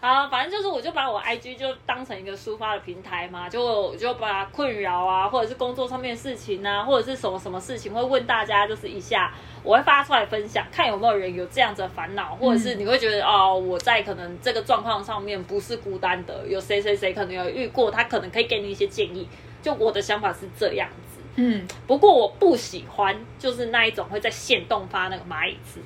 [0.00, 9.32] 啊，反正就是，我就把我 IG 就当成一个抒发的平台嘛，就就把困扰啊，或者是工作上面的事情啊，或者是什么什么事情，会问大家就是一下，
[9.62, 19.28] 我会发出来分享，看有没有人有这样子的烦恼，或者是你会觉得哦，我在可能这个状况上面不是孤单的，有谁谁谁可能有遇过，他可能可以给你一些建议。
[19.60, 21.20] 就我的想法是这样子。
[21.34, 25.80] 嗯，不过我不喜欢就是那一种会在线动发那个蚂蚁字，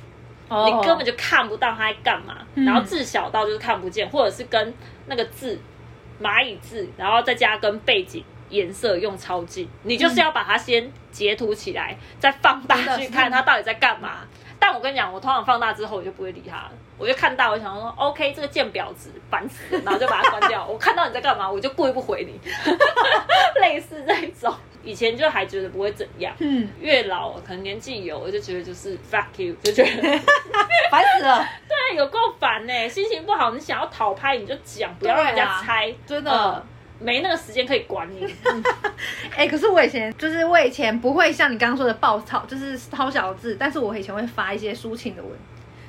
[0.52, 4.74] 哦你根本就看不到他在干嘛，嗯然后字小到就是看不见，或者是跟
[5.06, 5.58] 那个字
[6.20, 14.18] 蚂蚁字，然后再加跟背景颜色用超近，你就是要把它先截图起来，再放大去看他到底在干嘛。
[14.58, 20.64] 但我跟你讲，我通常放大之后我就不会理他了，我就看到我想说，OK，这个贱婊子烦死了，然后就把它关掉。
[20.64, 22.38] 我看到你在干嘛，我就故意不回你，
[23.60, 24.54] 类似这种。
[24.82, 29.90] 以前就还觉得不会怎样，嗯，越老可能年纪有，我就觉得就是 fuck you，就觉得
[30.90, 32.88] 烦死了，对，有够烦呢。
[32.88, 36.30] 心情不好，你想要讨拍你就讲，不要让人家猜，真的。
[36.30, 36.62] 嗯
[37.04, 38.24] 没那个时间可以管你。
[38.44, 38.62] 嗯
[39.36, 45.32] 哎、可是我以前就是我以前不会像你刚刚说的暴躁，就是抄小字，但是我以前会发一些抒情的文，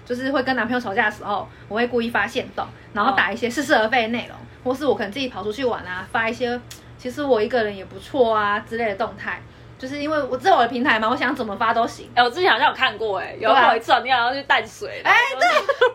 [0.03, 6.59] 就是会跟男朋友吵架的时候，我会故意发现动，然后打一些似是而非的内容，或是我可能自己跑出去玩啊，发一些
[7.03, 9.41] 其实我一个人也不错啊之类的动态。
[9.77, 12.09] 就是因为我知道我的平台嘛，我想怎么发都行。
[12.15, 15.49] 哎、我之前好像有看过、哎，有对啊某一次你好像去淡水，哎，对，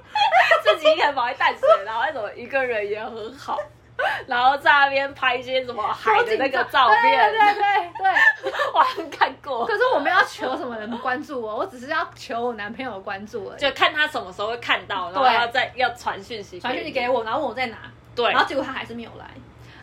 [0.74, 3.56] 自己一个人跑去淡水，然后那种一个人也很好，
[4.28, 8.52] 然后在那边拍一些什么海的那个照片，对对对对对。
[8.74, 13.58] 我好像看过可，是我没有要求什么人关注我，我只是要求我男朋友关注而已。
[13.58, 17.08] 就看他什么时候会看到，然后对要再要传讯息，传讯息给。
[17.08, 17.78] 我，然后问我在哪，
[18.14, 19.24] 对然，后结果他还是没有来。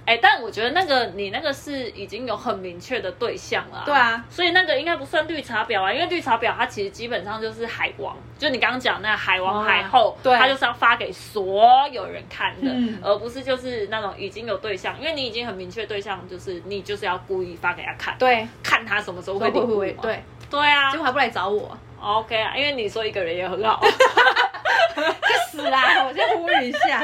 [0.06, 23.82] 哎、但我觉得那个你那个是已经有很明确的对象了、对啊，所以那个应该不算绿茶婊啊，因为绿茶婊它其实基本上就是海王，就你刚刚讲那个海王海后，对它就是要发给所有人看的，嗯而不是就是那种已经有对象，因为你已经很明确对象，就是你就是要故意发给他看，对，看他什么时候会不会领悟嘛对，对啊结果还不来找我，，OK 啊，因为你说一个人也很好
[24.96, 26.06] 去死啦！
[26.08, 27.04] 我先呼吁一下，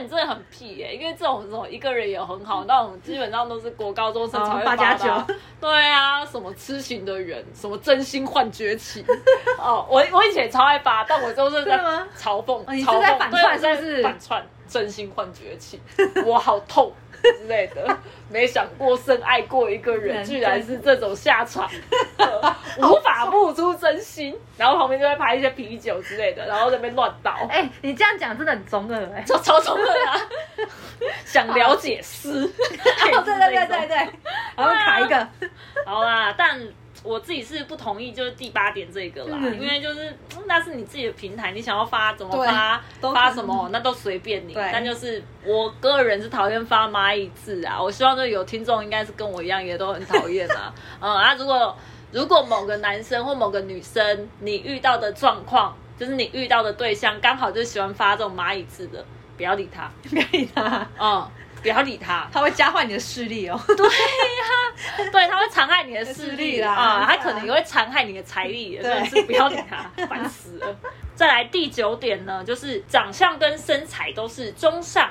[0.00, 5.34] 但你真的很屁耶、因为这种这种一个人也很好，那种基本上都是国高中生才会发的啊九。
[5.60, 9.04] 对啊，什么痴情的人，什么真心换绝情。
[9.60, 11.76] 哦，我我以前也超爱发，但我就是在
[12.18, 14.02] 嘲讽，嘲讽在反对我在串是？
[14.02, 15.78] 反串真心换绝情，
[16.24, 16.90] 我好痛
[17.22, 17.96] 之类的。
[18.28, 21.68] 没想过深爱过一个人，居然是这种下场，
[22.18, 24.36] 呃无法付出真心。
[24.56, 27.34] 然后旁边就会拍一些啤酒之类的，然后在那边乱倒。
[27.50, 30.20] 哎、你这样讲真的很中二哎、欸超中二啊！
[31.24, 32.28] 想了解诗，
[33.12, 33.96] 哦，对对对对对，
[34.56, 35.28] 然后卡一个，
[35.86, 36.60] 好啦，但
[37.02, 39.60] 我自己是不同意，就是第八点这个啦，嗯。
[39.60, 44.54] 因为就是嗯那是你自己的平台，你想要发怎么发都发什么那都随便你。
[44.54, 50.74] 但就是我个人是讨厌发蚂蚁字啊，我希望就有听众应该是跟我一样，也都很讨厌啊。
[51.00, 51.76] 嗯 啊，如果
[52.12, 59.04] 如果某个男生或某个女生你遇到的状况，就是你遇到的对象刚好就喜欢发这种蚂蚁字的，
[59.36, 61.26] 不要理他， 不可以的，嗯，
[61.62, 62.28] 不要理他。
[62.32, 63.60] 他会加坏你的视力哦。
[63.66, 70.76] 对呀，对，他会残害你的视视力力啦啊、他可能也会残害你的财力，真对的是不要理他，烦死了。
[71.14, 75.10] 再来第九点呢，就是长相跟身材都是中上。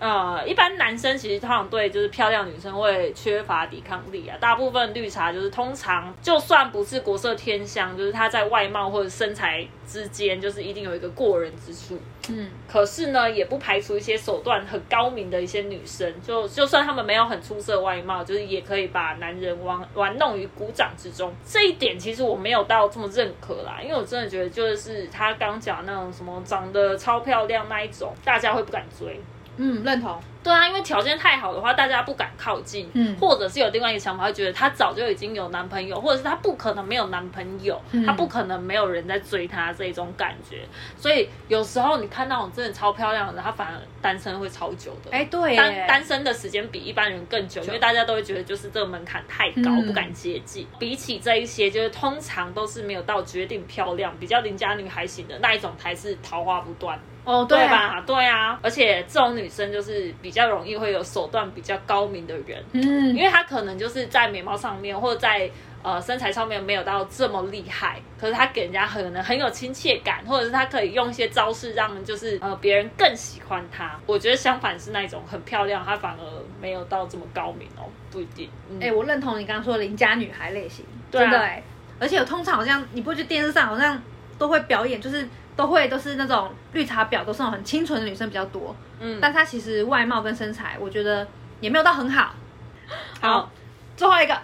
[0.00, 4.36] 呃，一般男生其实通常对就是漂亮女生会缺乏抵抗力啊。
[4.38, 11.98] 大部分绿茶就是通常就算不是国色天香，就是他在外貌或者身材之间，就是一定有一个过人之处。
[12.30, 21.32] 嗯，可是呢，也不排除一些手段很高明的一些女生，就就算她们没有很出色外貌，就是也可以把男人玩玩弄于股掌之中。
[21.44, 29.20] 这一点其实我没有到这么认可啦，因为我真的觉得就是他刚讲那种什么长得超漂亮那一种，大家会不敢追。
[29.56, 30.18] 嗯，认同。
[30.44, 40.60] 对啊，因为条件太好的话，大家不敢靠近，嗯或者是有另外一个想法，会觉得她早就已经有男朋友，或者是她不可能没有男朋友，嗯不可能没有人在追她这种感觉。
[40.98, 45.10] 所以有时候你看那种真的超漂亮的，她反而单身会超久的。
[45.10, 50.66] 哎、对单，单身的时间比一般人更久，因为大家都会觉得就是这个门槛太高，嗯不敢接近。
[50.78, 57.00] 比起这一些，就是通常都是没有到决定漂亮、比较邻家女孩型的那一种，才是桃花不断。
[57.24, 57.58] 哦，对？
[57.68, 58.02] 吧？
[58.06, 65.50] 对啊，而且这种女生就是比较容易会有手段比较高明的人，嗯因，为她可能就是在美貌上面或者在
[65.82, 73.98] 呃身材上面没有到这么厉害，可是她给人家可能很有亲切感，或者是她可以用一些招式让就是呃别人更喜欢她。
[74.06, 76.24] 我觉得相反是那种很漂亮，她反而
[76.60, 78.50] 没有到这么高明哦，不一定。
[78.68, 81.62] 嗯哎、我认同你刚刚说的邻家女孩类型，对啊真的哎、
[81.98, 84.00] 而且有通常好像你不觉得电视上好像
[84.38, 91.26] 都会表演，就是都会都是那种绿茶婊，都是那种很清纯的女生比较多，嗯，但她其实外貌跟身材，我觉得
[91.60, 92.34] 也没有到很好。
[93.20, 93.50] 好，
[93.96, 94.36] 最后一个，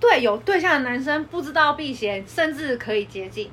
[0.00, 3.50] 对有对象的男生不知道避嫌，甚至可以接近，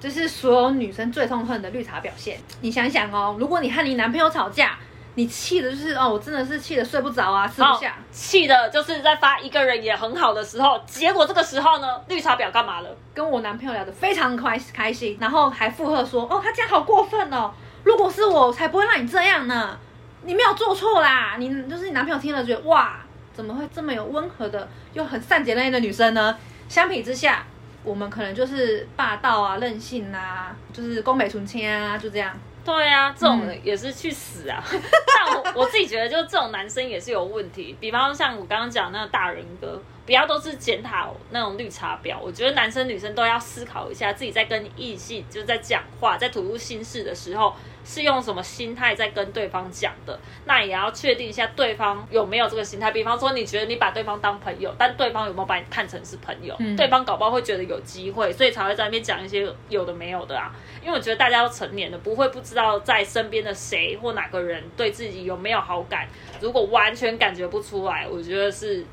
[0.00, 2.38] 这是所有女生最痛恨的绿茶表现。
[2.60, 4.78] 你想想哦，如果你和你男朋友吵架，
[5.14, 7.94] 你气的就是哦，我真的是气的睡不着啊，吃不好下。
[8.10, 12.88] 气的就是在发一个人也很好的时候，结果这个时候呢，绿茶婊干嘛了？
[13.12, 17.52] 跟我男朋友聊得非常开开心，然后还附和说：“哦，他这样好过分哦！
[17.84, 19.78] 如果是我，才不会让你这样呢。
[20.24, 23.00] 你没有做错啦，你就是你男朋友听了觉得哇，
[23.34, 26.34] 怎么会这么有温和的又很善解人意的女生呢？
[26.68, 27.44] 相比之下，
[27.82, 32.32] 我们可能就是霸道啊、任性啊，就是宫美纯亲啊，就这样。
[32.64, 34.62] 对啊，这种也是去死啊！
[34.70, 37.76] 但我我自己觉得，就是这种男生也是有问题。
[37.80, 42.16] 比方说像我刚刚讲那个大人哥，不要都是检讨那种绿茶婊。
[42.20, 50.18] 我觉得男生女生都要思考一下，自己在跟异性就是在讲话、在吐露心事的时候，是用什么心态在跟对方讲的。
[50.44, 52.90] 那也要确定一下对方有没有这个心态。
[52.90, 56.54] 比方说，你觉得你把对方当朋友，但对方有没有把你看成是朋友？
[56.58, 60.54] 嗯对方搞不好会觉得有机会，所以才会在那边讲一些有的没有的啊。
[60.82, 66.08] 因为我觉得大家都成年了，不会不知道在身边的谁或哪个人对自己有没有好感。
[66.40, 68.84] 如果完全感觉不出来，我觉得是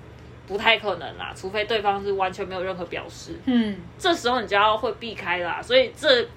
[0.47, 5.61] 不太可能啦，除非对方是完全没有任何表示，嗯，这时候你就要会避开啦。
[5.61, 6.27] 所以这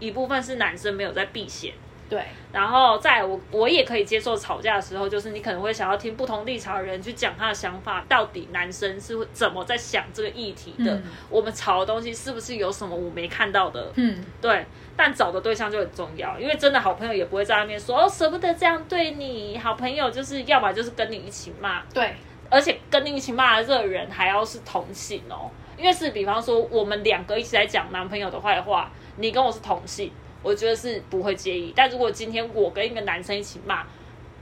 [0.00, 1.72] 一部分是男生没有在避嫌。
[2.08, 10.92] 对，然后在我我也可以接受吵架的时候，就是你可能会想要听不同立场的人去讲他的想法，到底男生是会怎么在想这个议题的？
[10.92, 13.92] 嗯我们吵的东西是不是有什么我没看到的？
[13.94, 22.16] 嗯，对，但找的对象就很重要，因为真的好朋友也不会在那边说哦舍不得这样对你，好朋友就是要么就是跟你一起骂，对，
[22.48, 30.10] 而且跟你一起骂的这个人还要是同性哦，因为是比方说我们两个一起来讲男朋友的坏话，你跟我是同性，
[30.42, 31.72] 我觉得是不会介意。
[31.76, 33.84] 但如果今天我跟一个男生一起骂，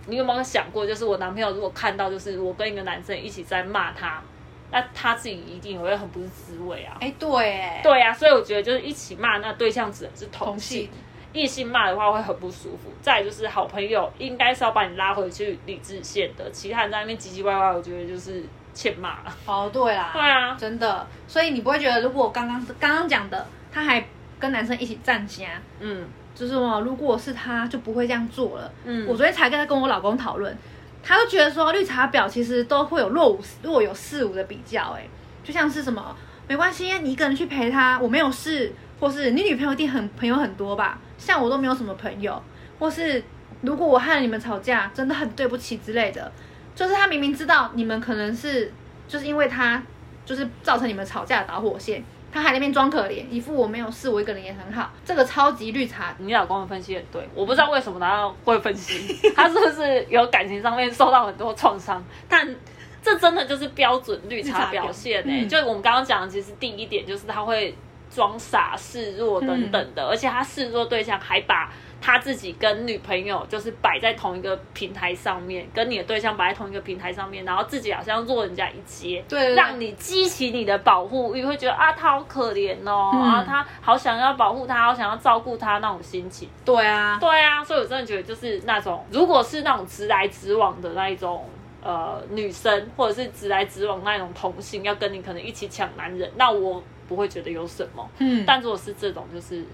[0.07, 4.23] 你有没有想过，就是我男朋友如果看到就是我跟一个男生一起在骂他，
[4.71, 6.97] 那他自己一定也会很不是滋味啊。
[7.01, 10.91] 哎，对，哎，对啊，所以我觉得就是一起骂，那对象只能是同同性性。
[11.35, 12.91] 异性骂的话会很不舒服。
[13.03, 19.19] 再就是好朋友应该是要把你拉回去理智线的，其他人在那边唧唧歪歪，我觉得就是欠骂。
[19.45, 24.03] 哦，对啦，对啊真的，所以你不会觉得，如果我刚刚刚刚讲的，他还
[24.39, 25.47] 跟男生一起站家，
[25.81, 28.71] 嗯就是说，如果是他，就不会这样做了。
[28.85, 30.57] 嗯我昨天才跟他跟我老公讨论，
[31.03, 35.09] 他就觉得说绿茶婊其实都会有若无若有似无的比较，哎，
[35.43, 36.15] 就像是什么
[36.47, 42.41] 没关系，你一个人去陪他，我没有事，或是你女朋友一定很朋友很多吧，像我都没有什么朋友，
[42.79, 43.23] 或是
[43.63, 46.31] 如果我和你们吵架，真的很对不起之类的，
[46.77, 48.73] 就是他明明知道你们可能是
[49.09, 49.83] 就是因为他
[50.25, 52.05] 就是造成你们吵架的导火线。
[52.33, 54.91] 他还在那边装可怜，一副我没有事，我一个人也很好。
[55.05, 56.15] 这个超级绿茶。
[56.19, 62.05] 你老公的分析很对，我不知道为什么他会分析， 他是不是有感情上面受到很多创伤？
[62.29, 62.55] 但
[63.03, 65.49] 这真的就是标准绿茶表现呢、嗯。
[65.49, 67.75] 就我们刚刚讲的，其实第一点就是他会
[68.11, 86.49] 装傻示弱等等的，而且他示弱对象还把他自己跟女朋友就是摆在同一个平台上面，跟你的对象摆在同一个平台上面，然后自己好像弱人家一截，对对对让你激起你的保护欲，会觉得啊他好可怜哦，嗯啊他好想要保护他，好想要照顾他那种心情。
[86.65, 91.45] 对啊，对啊，所以我真的觉得就是那种，如果是那种直来直往的那一种。
[91.81, 98.07] 呃，女生或者是直来直往那一种同性要跟你可能一起抢男人，那我不会觉得有什么。
[98.19, 99.65] 嗯，但如果是这种就是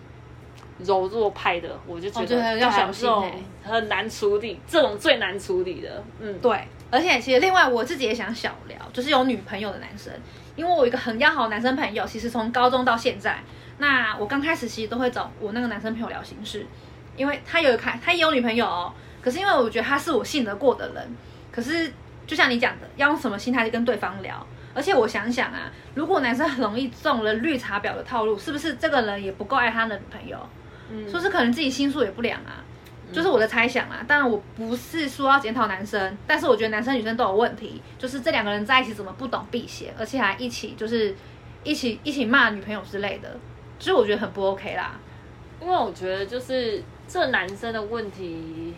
[0.78, 3.08] 柔弱派的，我就觉得要小心
[3.62, 6.02] 很难处理，这种最难处理的。
[6.20, 10.12] 嗯，对，而且其实另外我自己也想小聊，就是有女朋友的男生，
[10.56, 13.38] 因为我有一个很要好的男生朋友，其实从高中到现在，
[13.78, 16.66] 那我刚开始其实都会找我那个男生朋友聊心事，
[17.16, 21.16] 因为他有开，他也有女朋友哦，可是因为我觉得他是我信得过的人，
[21.52, 21.92] 可是
[22.26, 24.44] 就像你讲的，要用什么心态去跟对方聊。
[24.76, 30.36] 而且我想想啊，如果男生很容易中了绿茶婊的套路，是不是这个人也不够爱他的女朋友？
[30.90, 32.64] 嗯说是可能自己心术也不良啊，
[33.12, 34.04] 就是我的猜想啊。
[34.06, 41.14] 当然我不是说要检讨男生，但是我觉得男生女生都有问题，就是这两个人在一起怎么不懂避嫌，而且还一起就是
[41.62, 43.36] 一起一起骂女朋友之类的，
[43.78, 44.98] 就是我觉得很不 OK 啦。
[45.60, 48.74] 因为我觉得就是这男生的问题，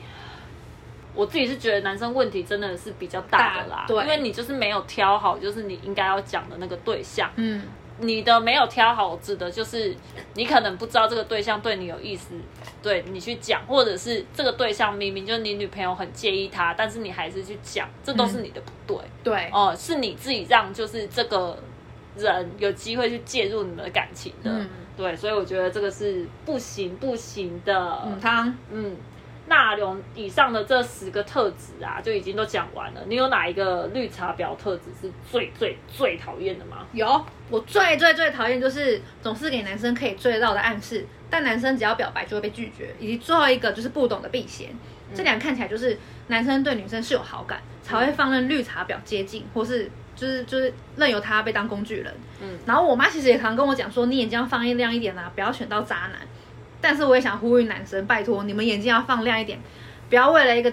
[1.14, 7.62] 我自己是觉得男生问题真的是比较大的啦，对因为你就是没有挑好，就是你应该要讲的那个对象，嗯，
[7.98, 9.94] 你的没有挑好，指的就是
[10.35, 12.35] 你可能不知道这个对象对你有意思，
[12.82, 19.04] 对你去讲，或者是这个对象明明就是你女朋友很介意他，但是你还是去讲，这都是你的不对。
[19.24, 21.59] 对，哦、是你自己让就是这个
[22.16, 24.68] 人有机会去介入你们的感情的，嗯。
[24.96, 28.02] 对，所以我觉得这个是不行不行的。
[28.06, 28.56] 嗯，汤。
[28.72, 28.96] 嗯，
[29.48, 33.00] 那有以上的这十个特质啊，就已经都讲完了。
[33.06, 36.78] 你有哪一个绿茶婊特质是最最最讨厌的吗？
[36.92, 44.70] 有，我最最最讨厌就是总是给男生可以追得到的暗示，但男生只要表白就会被拒绝，以及最后一个就是不懂得避嫌。
[45.14, 52.12] 这两看起来就是男生对女生是有好感，才会放任绿茶婊接近，或是就是就是任由他被当工具人。
[52.42, 56.26] 嗯然后我妈其实也常跟我讲说，你眼睛要放亮一点啊，不要选到渣男。
[56.80, 59.58] 但是我也想呼吁男生，拜托你们眼睛要放亮一点，
[60.08, 60.72] 不要为了一个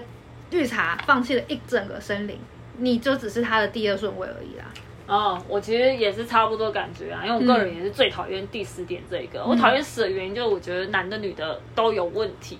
[0.50, 2.38] 绿茶放弃了一整个森林，
[2.78, 4.64] 你就只是他的第二顺位而已啦。
[5.06, 9.44] 哦，我其实也是差不多感觉啊，因为我个人也是最讨厌第十点这个。
[9.44, 12.58] 我讨厌死的原因就是我觉得男的女的都有问题。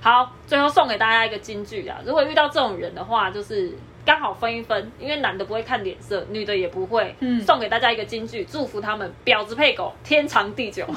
[0.00, 3.72] 好，最后送给大家一个金句啊，如果遇到这种人的话，就是
[4.04, 7.14] 刚好分一分，因为男的不会看脸色，女的也不会。
[7.20, 10.84] 嗯送给大家一个金句，祝福他们婊子配狗，天长地久。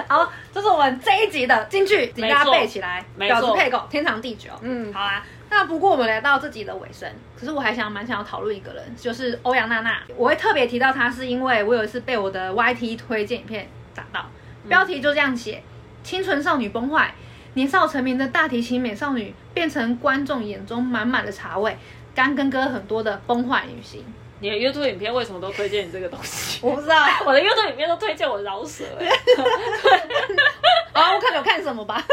[0.08, 3.04] 好，这是我们这一集的金句，请大家背起来。
[3.16, 4.50] 没错婊子配狗，天长地久。
[4.62, 5.24] 嗯好啦。
[5.50, 10.02] 那不过我们来到这集的尾声，可是我还想蛮想要讨论一个人，就是欧阳娜娜。
[10.16, 14.26] 我会特别提到她，是因为我有一次被我的 YT 推荐影片打到，
[14.68, 15.62] 标题就这样写：
[16.02, 17.14] 清纯少女崩坏，
[17.54, 21.76] 年少成名的大提琴美少女变成观众眼中满满的茶味，
[22.16, 24.04] 干跟哥很多的崩坏女星。
[24.40, 26.58] 你的 YouTube 影片为什么都推荐你这个东西？
[26.62, 29.08] 我不知道， 我的 YouTube 影片都推荐我饶舌、欸，
[30.94, 32.02] 啊，我看你有看什么吧？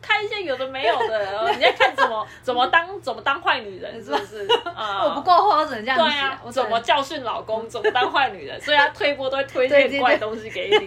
[0.00, 4.46] 看一些有的没有的，呃你在看怎么怎么当怎么当坏女人，是不是？
[4.76, 6.04] 啊、我不够花，我只能这样写。
[6.04, 10.86] 对啊，我怎么教训老公， 怎么当坏女人，所以他推波都会推荐对对对怪东西给你。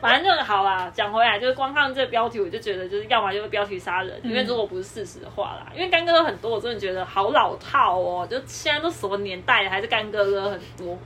[0.00, 10.96] 反正就是好啦，讲回来就是光看这个标题，我就觉得就是要么就是标题杀人，因为如果不是事实的话啦，因为干哥哥很多，我真的觉得好老套哦，就现在都什么年代了，还是干哥哥很多。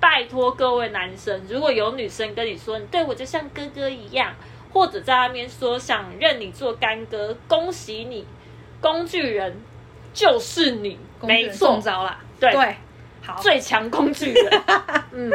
[0.00, 4.34] 拜托各位男生，如果有女生跟你说你对我就像哥哥一样，
[4.72, 8.26] 或者在那边说想认你做干哥，恭喜你，
[8.80, 9.54] 工具人
[10.14, 12.18] 就是你，没错中，招啦。
[12.40, 12.76] 对对，
[13.22, 14.62] 好，最强工具人。
[15.12, 15.30] 嗯，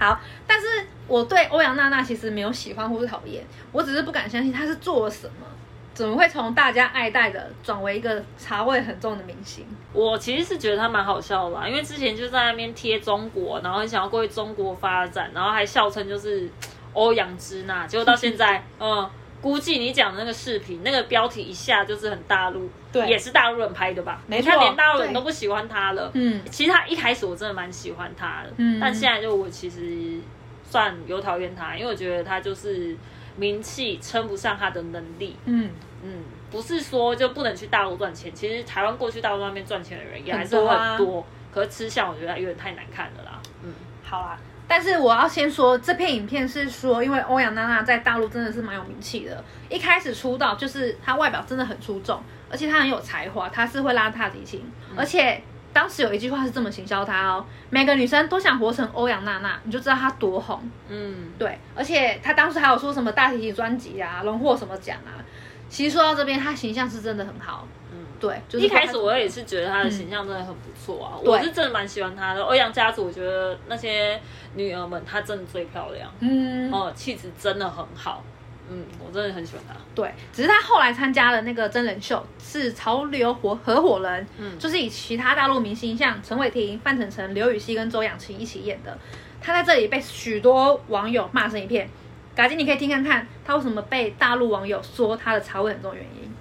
[0.00, 0.66] 好，但是
[1.06, 5.46] 我对欧阳娜娜其实没有喜欢或是讨厌，我只是不敢相信她是做了什么，
[5.94, 9.64] 怎么会从大家爱戴的转为一个茶味很重的明星？
[9.92, 16.48] 我其实是觉得他蛮好笑的啦，因为之前就在那边贴中国，然后很想要过去中国发展，然后还笑称就是
[16.94, 19.10] 欧阳之娜，结果到现在， 嗯。
[19.42, 24.22] 估计你讲的那个视频，那个标题一下就是很大陆，对也是大陆人拍的吧？
[24.28, 26.08] 没错你看连大陆人都不喜欢他了。
[26.14, 30.20] 嗯其实他一开始我真的蛮喜欢他的，嗯但现在就我其实
[30.62, 32.96] 算有讨厌他，因为我觉得他就是
[33.36, 35.36] 名气称不上他的能力。
[35.44, 35.70] 嗯，
[36.02, 43.40] 嗯，不是说就不能去大陆赚钱，其实台湾过去大陆那边赚钱的人也还是很多啊很多，可是吃相我觉得有点太难看了啦。
[43.62, 43.72] 嗯，
[44.02, 44.38] 好啦。
[44.68, 49.44] 但是我要先说，这片影片是说，因为欧阳娜娜在大陆真的是蛮有名气的。
[49.68, 54.64] 一开始出道就是她外表真的很出众，而且她很有才华，她是会拉大提琴，
[54.96, 55.42] 而且
[55.72, 60.60] 当时有一句话是这么行销她哦：每个女生都想活成欧阳娜娜，你就知道她多红。
[60.88, 65.16] 嗯，对，而且她当时还有说什么大提琴专辑啊，荣获什么奖啊。
[65.68, 67.66] 其实说到这边，她形象是真的很好。
[67.90, 72.42] 嗯对，就是一开始我也是觉得她的形象真的很不错啊，我是真的蛮喜欢她的。
[72.42, 74.20] 欧阳家族，我觉得那些
[74.54, 78.22] 女儿们，她真的最漂亮，嗯，哦，气质真的很好。
[78.72, 79.74] 嗯，我真的很喜欢他。
[79.94, 88.96] 对，只是他后来参加了那个真人秀，是潮流合合伙人，嗯就是以其他大陆明星像陈伟霆、范丞丞、刘禹锡跟周扬青一起演的。
[89.40, 91.88] 他在这里被许多网友骂声一片。
[92.34, 96.32] 嘎金，你可以听看看他为什么被大陆网友说他的茶味很重的原因。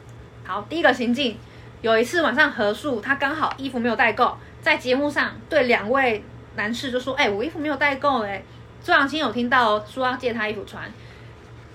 [0.45, 1.38] 好，第一个行径，
[1.82, 6.23] 有一次晚上合宿，他刚好衣服没有带够，在节目上对两位
[6.55, 8.41] 男士就说：“哎、我衣服没有带够。”哎，
[8.82, 10.89] 周扬青有听到哦，说要借他衣服穿，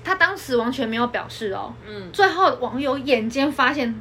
[0.07, 1.75] 他当时完全没有表示哦。
[1.85, 4.01] 嗯最后网友眼尖发现，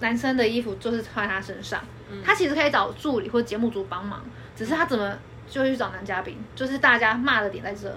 [0.00, 4.22] 男生的衣服就是穿在他身上，嗯他其实可以找助理或节目组帮忙，
[4.54, 5.16] 只是他怎么
[5.48, 7.90] 就去找男嘉宾，就是大家骂的点在这。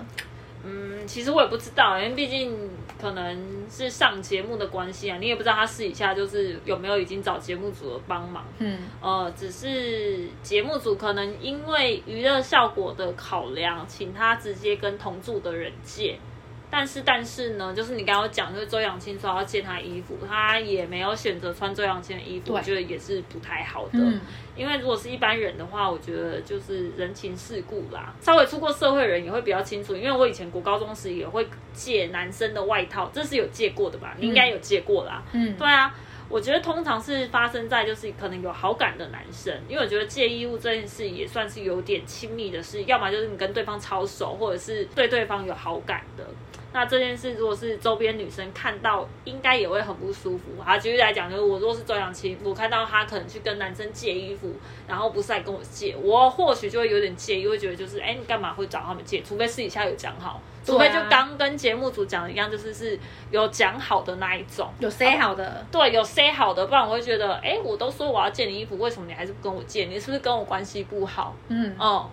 [0.61, 8.43] 嗯，其实我也不知道，因为毕竟可能是上节目的关系啊，你也不知道他私底下就是有没有已经找节目组的帮忙。
[8.57, 16.19] 嗯，呃，只是节目组可能因为娱乐效果的考量，请他直接跟同住的人借。
[16.71, 23.99] 但是，但是呢，就是你刚刚讲，就是周扬青说要借他衣服，他也没有选择穿周扬青的衣服，我觉得也是不太好的。
[23.99, 24.19] 嗯
[24.55, 29.95] 因为如果是一般人的话，我觉得就是人情世故啦，稍微出过社会的人也会比较清楚。
[29.95, 34.13] 因为我以前国高中时也会借男生的外套，这是有借过的吧？
[34.19, 35.23] 你应该有借过啦。
[35.31, 35.95] 嗯，对啊，
[36.27, 46.25] 我觉得通常是发生在就是可能有好感的男生，因为我觉得借衣物这件事也算是有点亲密的事，要么就是你跟对方超熟，或者是对对方有好感的。
[46.71, 50.45] 那这件事如果是周边女生看到，应该也会很不舒服。
[50.63, 54.53] 啊，举例来讲，就是我如果是周扬青，我看到他可能去跟男生借衣服，
[54.87, 59.21] 然后不是来跟我借，我或许就会有点介意，会觉得就是，哎，你干嘛会找他们借？
[59.23, 62.99] 除非私底下有讲好，除非就刚跟节目组讲的一样，就是是
[63.31, 64.69] 有讲好的那一种。
[64.79, 69.85] 有 say 好的，对，有 say 好的，不然我会觉得，哎，我都说我要借你衣服，为什么你还是不跟我借？
[69.85, 71.35] 你是不是跟我关系不好？
[71.47, 72.09] 嗯，嗯，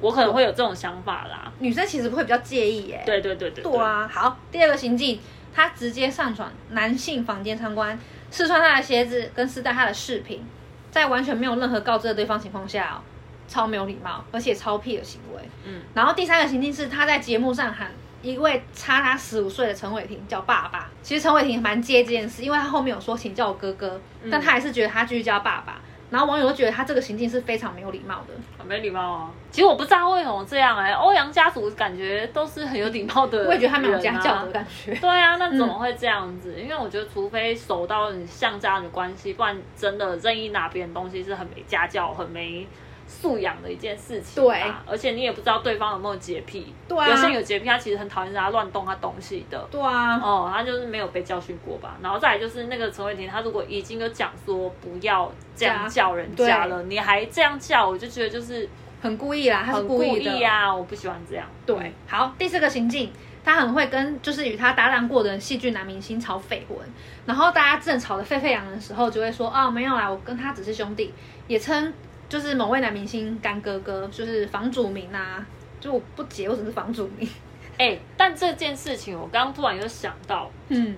[0.00, 1.52] 我可能会有这种想法啦。
[1.58, 3.02] 女生其实会比较介意耶。
[3.04, 5.20] 对对对对对啊，好，第二个行径，
[5.54, 7.98] 他直接上传男性房间参观，
[8.30, 10.44] 试穿他的鞋子跟试戴他的饰品，
[10.90, 13.02] 在完全没有任何告知的对方情况下、哦，
[13.48, 15.42] 超没有礼貌，而且超屁的行为。
[15.64, 17.90] 嗯，然后第三个行径是他在节目上喊
[18.22, 20.88] 一位差他十五岁的陈伟霆叫爸爸。
[21.02, 25.80] 其实陈伟霆蛮介意这件事，因为他后面有说请叫我哥哥，嗯但他还是觉得他继续叫爸爸。
[26.10, 28.34] 然后网友都觉得他这个行径是非常没有礼貌的。
[28.58, 29.30] 很没礼貌啊。
[29.50, 34.94] 其实我不知道为什么这样哎、欧阳家族感觉都是很有礼貌的、 我也觉得他没有家教的感觉。
[34.94, 36.54] 对啊，那怎么会这样子？
[36.60, 42.66] 因为我觉得，除非熟到你像家人的关系，不然真的任意拿别人东西是很没家教、很没
[43.08, 44.44] 素养的一件事情。
[44.44, 46.72] 对，而且你也不知道对方有没有洁癖。
[46.86, 49.66] 对啊，有些人有洁癖，他其实很讨厌人家乱动他东西的。
[49.70, 51.96] 对啊，哦，他就是没有被教训过吧？
[52.00, 58.68] 然后再来就是那个陈伟霆，他如果已经有讲说不要这样叫人家了，你还这样叫，我就觉得就是
[59.00, 61.46] 很故意啦，他是故意的啊，我不喜欢这样。
[61.64, 63.10] 对，好，第四个情境。
[63.44, 66.86] 他很会跟就是与他搭档过的戏剧男明星炒绯闻，
[67.24, 71.14] 然后大家正吵得沸沸扬扬的时候，就会说哦没有啦，我跟他只是兄弟，
[71.46, 71.90] 也称
[72.28, 75.46] 就是某位男明星干哥哥，就是房祖名啊，
[75.80, 77.28] 就我不解为什么是房祖名。
[77.78, 80.96] 哎，但这件事情我刚刚突然有想到，嗯，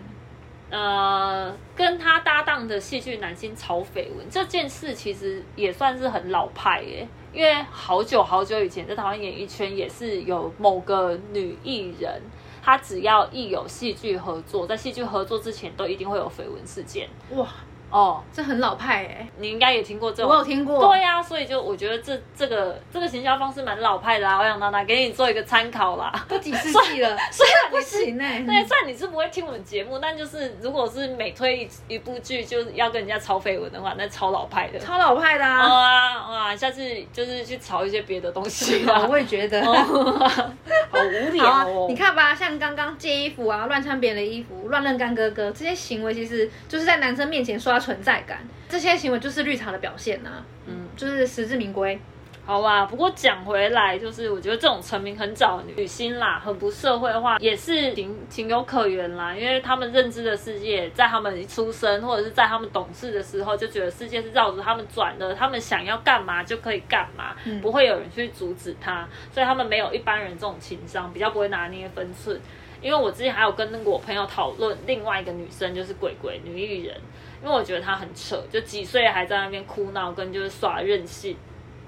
[0.71, 7.07] 呃，跟他搭档的戏剧男星炒绯闻这件事，其实也算是很老派耶。
[7.33, 12.21] 因为好久好久以前，在台湾演艺圈也是有某个女艺人。
[12.63, 17.09] 她只要一有戏剧合作，在戏剧合作之前都一定会有绯闻事件。
[17.31, 17.47] 哇！
[17.91, 20.87] 哦，这很老派哎，你应该也听过这种，我有听过。
[20.87, 26.25] 对呀，所以就我觉得这这个这个行销方式蛮老派的啊，我想拿来给你做一个参考啦。
[26.29, 35.67] 都几世纪了， 虽然不行哎，对，虽然你是不会听我们节目，但就是如果是每推一一部剧，就是要跟人家炒绯闻的话，那超老派的，超老派的啊！
[35.69, 36.83] 哇哇，下次
[37.13, 41.87] 就是去炒一些别的东西啊， 我也觉得， 好无聊哦。
[41.89, 47.80] 你看吧，像刚刚借衣服啊，乱穿别人的衣服，乱认干哥哥，这些行为其实就是在男生面前刷。
[47.81, 50.45] 存在感，这些行为就是绿茶的表现呐。
[50.67, 51.99] 嗯，就是实至名归。
[52.47, 59.33] 好吧，不过讲回来，就是我觉得这种成名很早的女星啦，很不社会化，也是情情有可原啦。
[59.37, 72.41] 因为他们认知的世界，在他们一出生或者是在他们懂事的时候，就觉得世界是绕着他们转的，他们想要干嘛就可以干嘛，不会有人去阻止他，所以他们没有一般人这种情商，比较不会拿捏分寸。
[72.81, 76.97] 因为我之前还有跟那个我朋友讨论另外一个女生，就是鬼鬼女艺人。
[77.43, 81.35] 因为我觉得她很扯，就几岁还在那边哭闹，跟就是耍任性，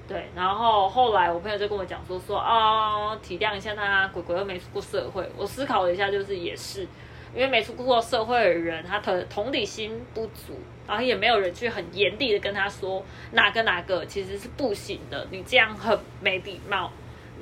[0.08, 0.30] 对。
[0.34, 5.28] 然后后来我朋友就跟我讲说说啊，体谅一下她，鬼鬼又没出过社会。
[5.36, 6.88] 我思考了一下，就是也是，
[7.34, 16.90] 因为没出过社会的人，他的同理心不足，然后也没有人去很严厉的跟他说哪个哪个其实是不行的，你这样很没礼貌。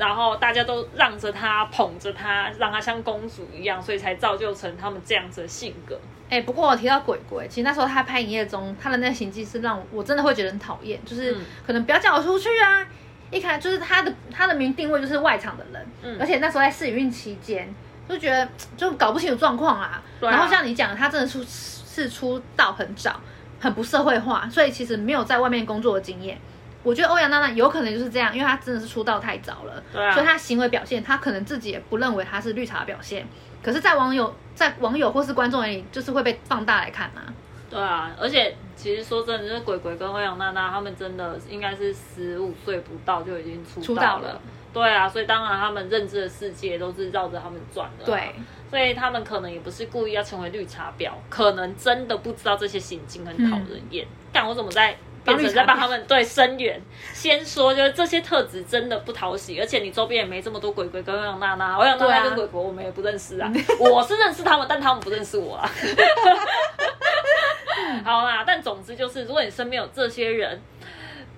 [0.00, 6.00] 然后大家都让着他，捧着他，让他像公主一样，所以才造就成他们这样子的性格。
[6.30, 11.36] 哎，不过我提到鬼鬼，其实那时候他拍《营业中》，他的那个行迹是让我真的会觉得很讨厌，就是
[11.66, 12.86] 可能不要叫我出去啊！
[13.30, 17.72] 一开就是他的他的名定位就是外场的人，嗯，而且那时候在试营运期间，
[18.08, 18.48] 就觉得
[18.78, 20.02] 就搞不清楚状况啊。
[20.20, 23.20] 然后像你讲，他真的出是出道很早，
[23.60, 26.38] 很不社会化，所以其实没有在外面工作的经验。
[26.82, 33.26] 我觉得欧阳娜娜有可能就是这样，因为她真的是出道太早了，所以她行为表现，她可能自己也不认为她是绿茶表现。
[33.62, 37.20] 可是，在网友在网友或是观众眼里，就是会被放大来看嘛。
[37.68, 44.40] 对啊，而且其实说真的，就是鬼鬼跟欧阳娜娜他们真的应该是十五岁不到就已经出道了。
[44.72, 48.04] 对啊，所以当然他们认知的世界都是绕着他们转的。
[48.06, 48.34] 对，
[48.70, 54.06] 所以他们可能也不是故意要成为绿茶婊，可能真的不知道这些行径很讨人厌。
[54.32, 54.96] 但我怎么在？
[55.24, 56.80] 变成在帮他们对声援。
[57.12, 63.52] 先说，就是这些特质真的不讨喜，而且你周边也没这么多鬼鬼跟欧阳娜娜，欧阳娜娜跟鬼鬼我们也不认识啊。
[63.78, 65.70] 我是认识他们，但他们不认识我啊。
[68.04, 70.60] 好啦，但总之就是，如果你身边有这些人，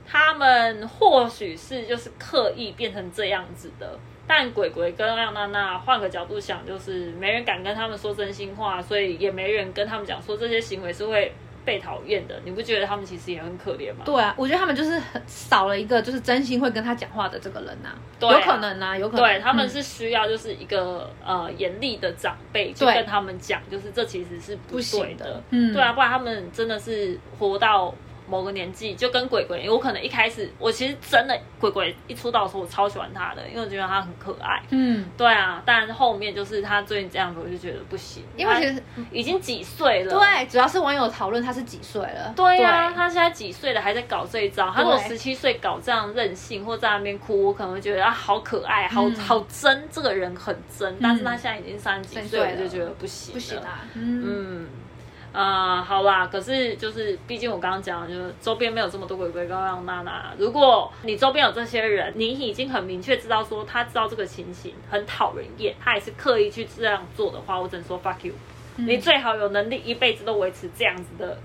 [0.07, 3.99] 他们或许是就是刻意变成这样子的。
[4.27, 11.33] 但鬼鬼跟欧阳娜娜换个角度想，就是没人敢跟他们说真心话，所以也没人跟他们讲说这些行为是会。
[11.65, 14.05] 被讨厌的，你不觉得他们其实也很可怜吗？
[14.05, 17.91] 对啊，我觉得他们就是很少了一个就是真心会跟他讲话的这个人呐，
[18.21, 19.25] 有可能呐，有可能。
[19.25, 27.95] 对，他们是需要就是一个呃严厉的长辈去跟他们讲，就是这其实是不对的，嗯，对啊，不然他们真的是活到。
[28.33, 34.63] 某个年纪就跟鬼鬼，我可能一开始我其实真的鬼鬼一出道的时候，我超喜欢他的，因为我觉得他很可爱。
[34.71, 38.25] 嗯，对啊，但后面就是他最近这样子，我就觉得不行。
[38.35, 42.33] 因为其实已经几岁了，对，主要是网友讨论他是几岁了。
[42.35, 44.71] 对啊，他现在几岁了还在搞这一招？
[44.71, 50.97] 他如果十七岁搞这样任性或在那边哭，我可能会觉得啊好可爱，好好真，这个人很真。
[51.03, 53.85] 但是他现在已经三十几岁了，就觉得不行，不行啊。
[53.93, 54.67] 嗯。
[55.33, 60.35] 啊，好啦，可是就是，毕竟我刚刚讲，就是周边没有这么多鬼鬼刚刚娜娜。
[60.37, 68.35] 如果你周边有这些人，你已经很明确知道说他知道这个情形很讨人厌，他也是刻意去这样做的话，我只能说 fuck you。
[68.77, 71.39] 你最好有能力一辈子都维持这样子的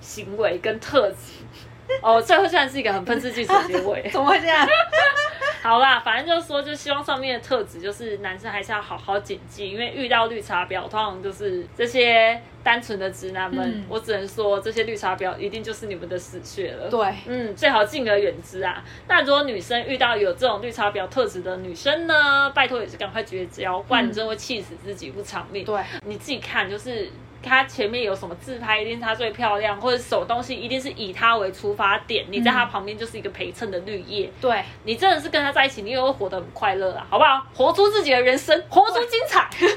[0.00, 1.44] 行为跟特质。
[2.02, 4.66] 哦，最后虽然是一个很喷世句的结尾， 怎么会这样？
[5.62, 16.90] 好啦，反正就是说，就希望上面的特质，就是男生还是要好好谨记，因为遇到绿茶婊，通常就是这些单纯的直男们，嗯我只能说，这些绿茶婊一定就是你们的死穴了。
[16.90, 18.82] 对，嗯，最好敬而远之啊。
[19.06, 25.64] 那如果女生遇到有这种绿茶婊特质的女生呢，拜托也是赶快绝交，不然你真的会气死自己不偿命。
[25.64, 27.08] 对，你自己看，就是
[27.42, 34.30] 她前面有什么自拍，一定是她最漂亮，或者什么东西，一定是以她为出发点，你在她旁边就是一个陪衬的绿叶。
[34.40, 37.44] 对，你真的是跟她在一起，你也会活得很快乐啊，好不好？
[37.54, 39.48] 活出自己的人生，活出精彩。
[39.58, 39.74] 对，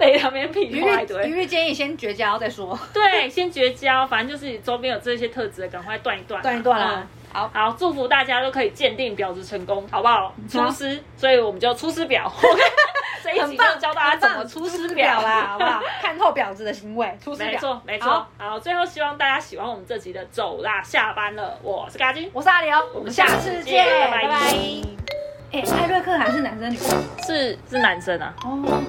[0.00, 1.32] 雷两边屁一律话一堆一。
[1.32, 7.06] 律建议先绝交再说，对，先绝交，反正就是你周边有这些特质的，赶快断一断啊，断一断啦嗯。
[7.32, 10.34] 好，好，祝福大家都可以鉴定婊子成功，好不好？
[10.48, 12.30] 出师，所以我们就出师表。
[13.22, 15.82] 这一集就教大家怎么出师表啦，好不好？
[16.00, 17.50] 看透婊子的行为，出师表。
[17.50, 18.58] 没错，没错好。
[18.58, 24.36] 最后希望大家喜欢我们这集的走啦，下班了，我是嘎金，我是阿刘，我们下次见，拜拜拜拜。
[25.50, 27.02] 哎，艾瑞克还是男生女生？
[27.26, 28.34] 是是男生啊。
[28.44, 28.82] 哦。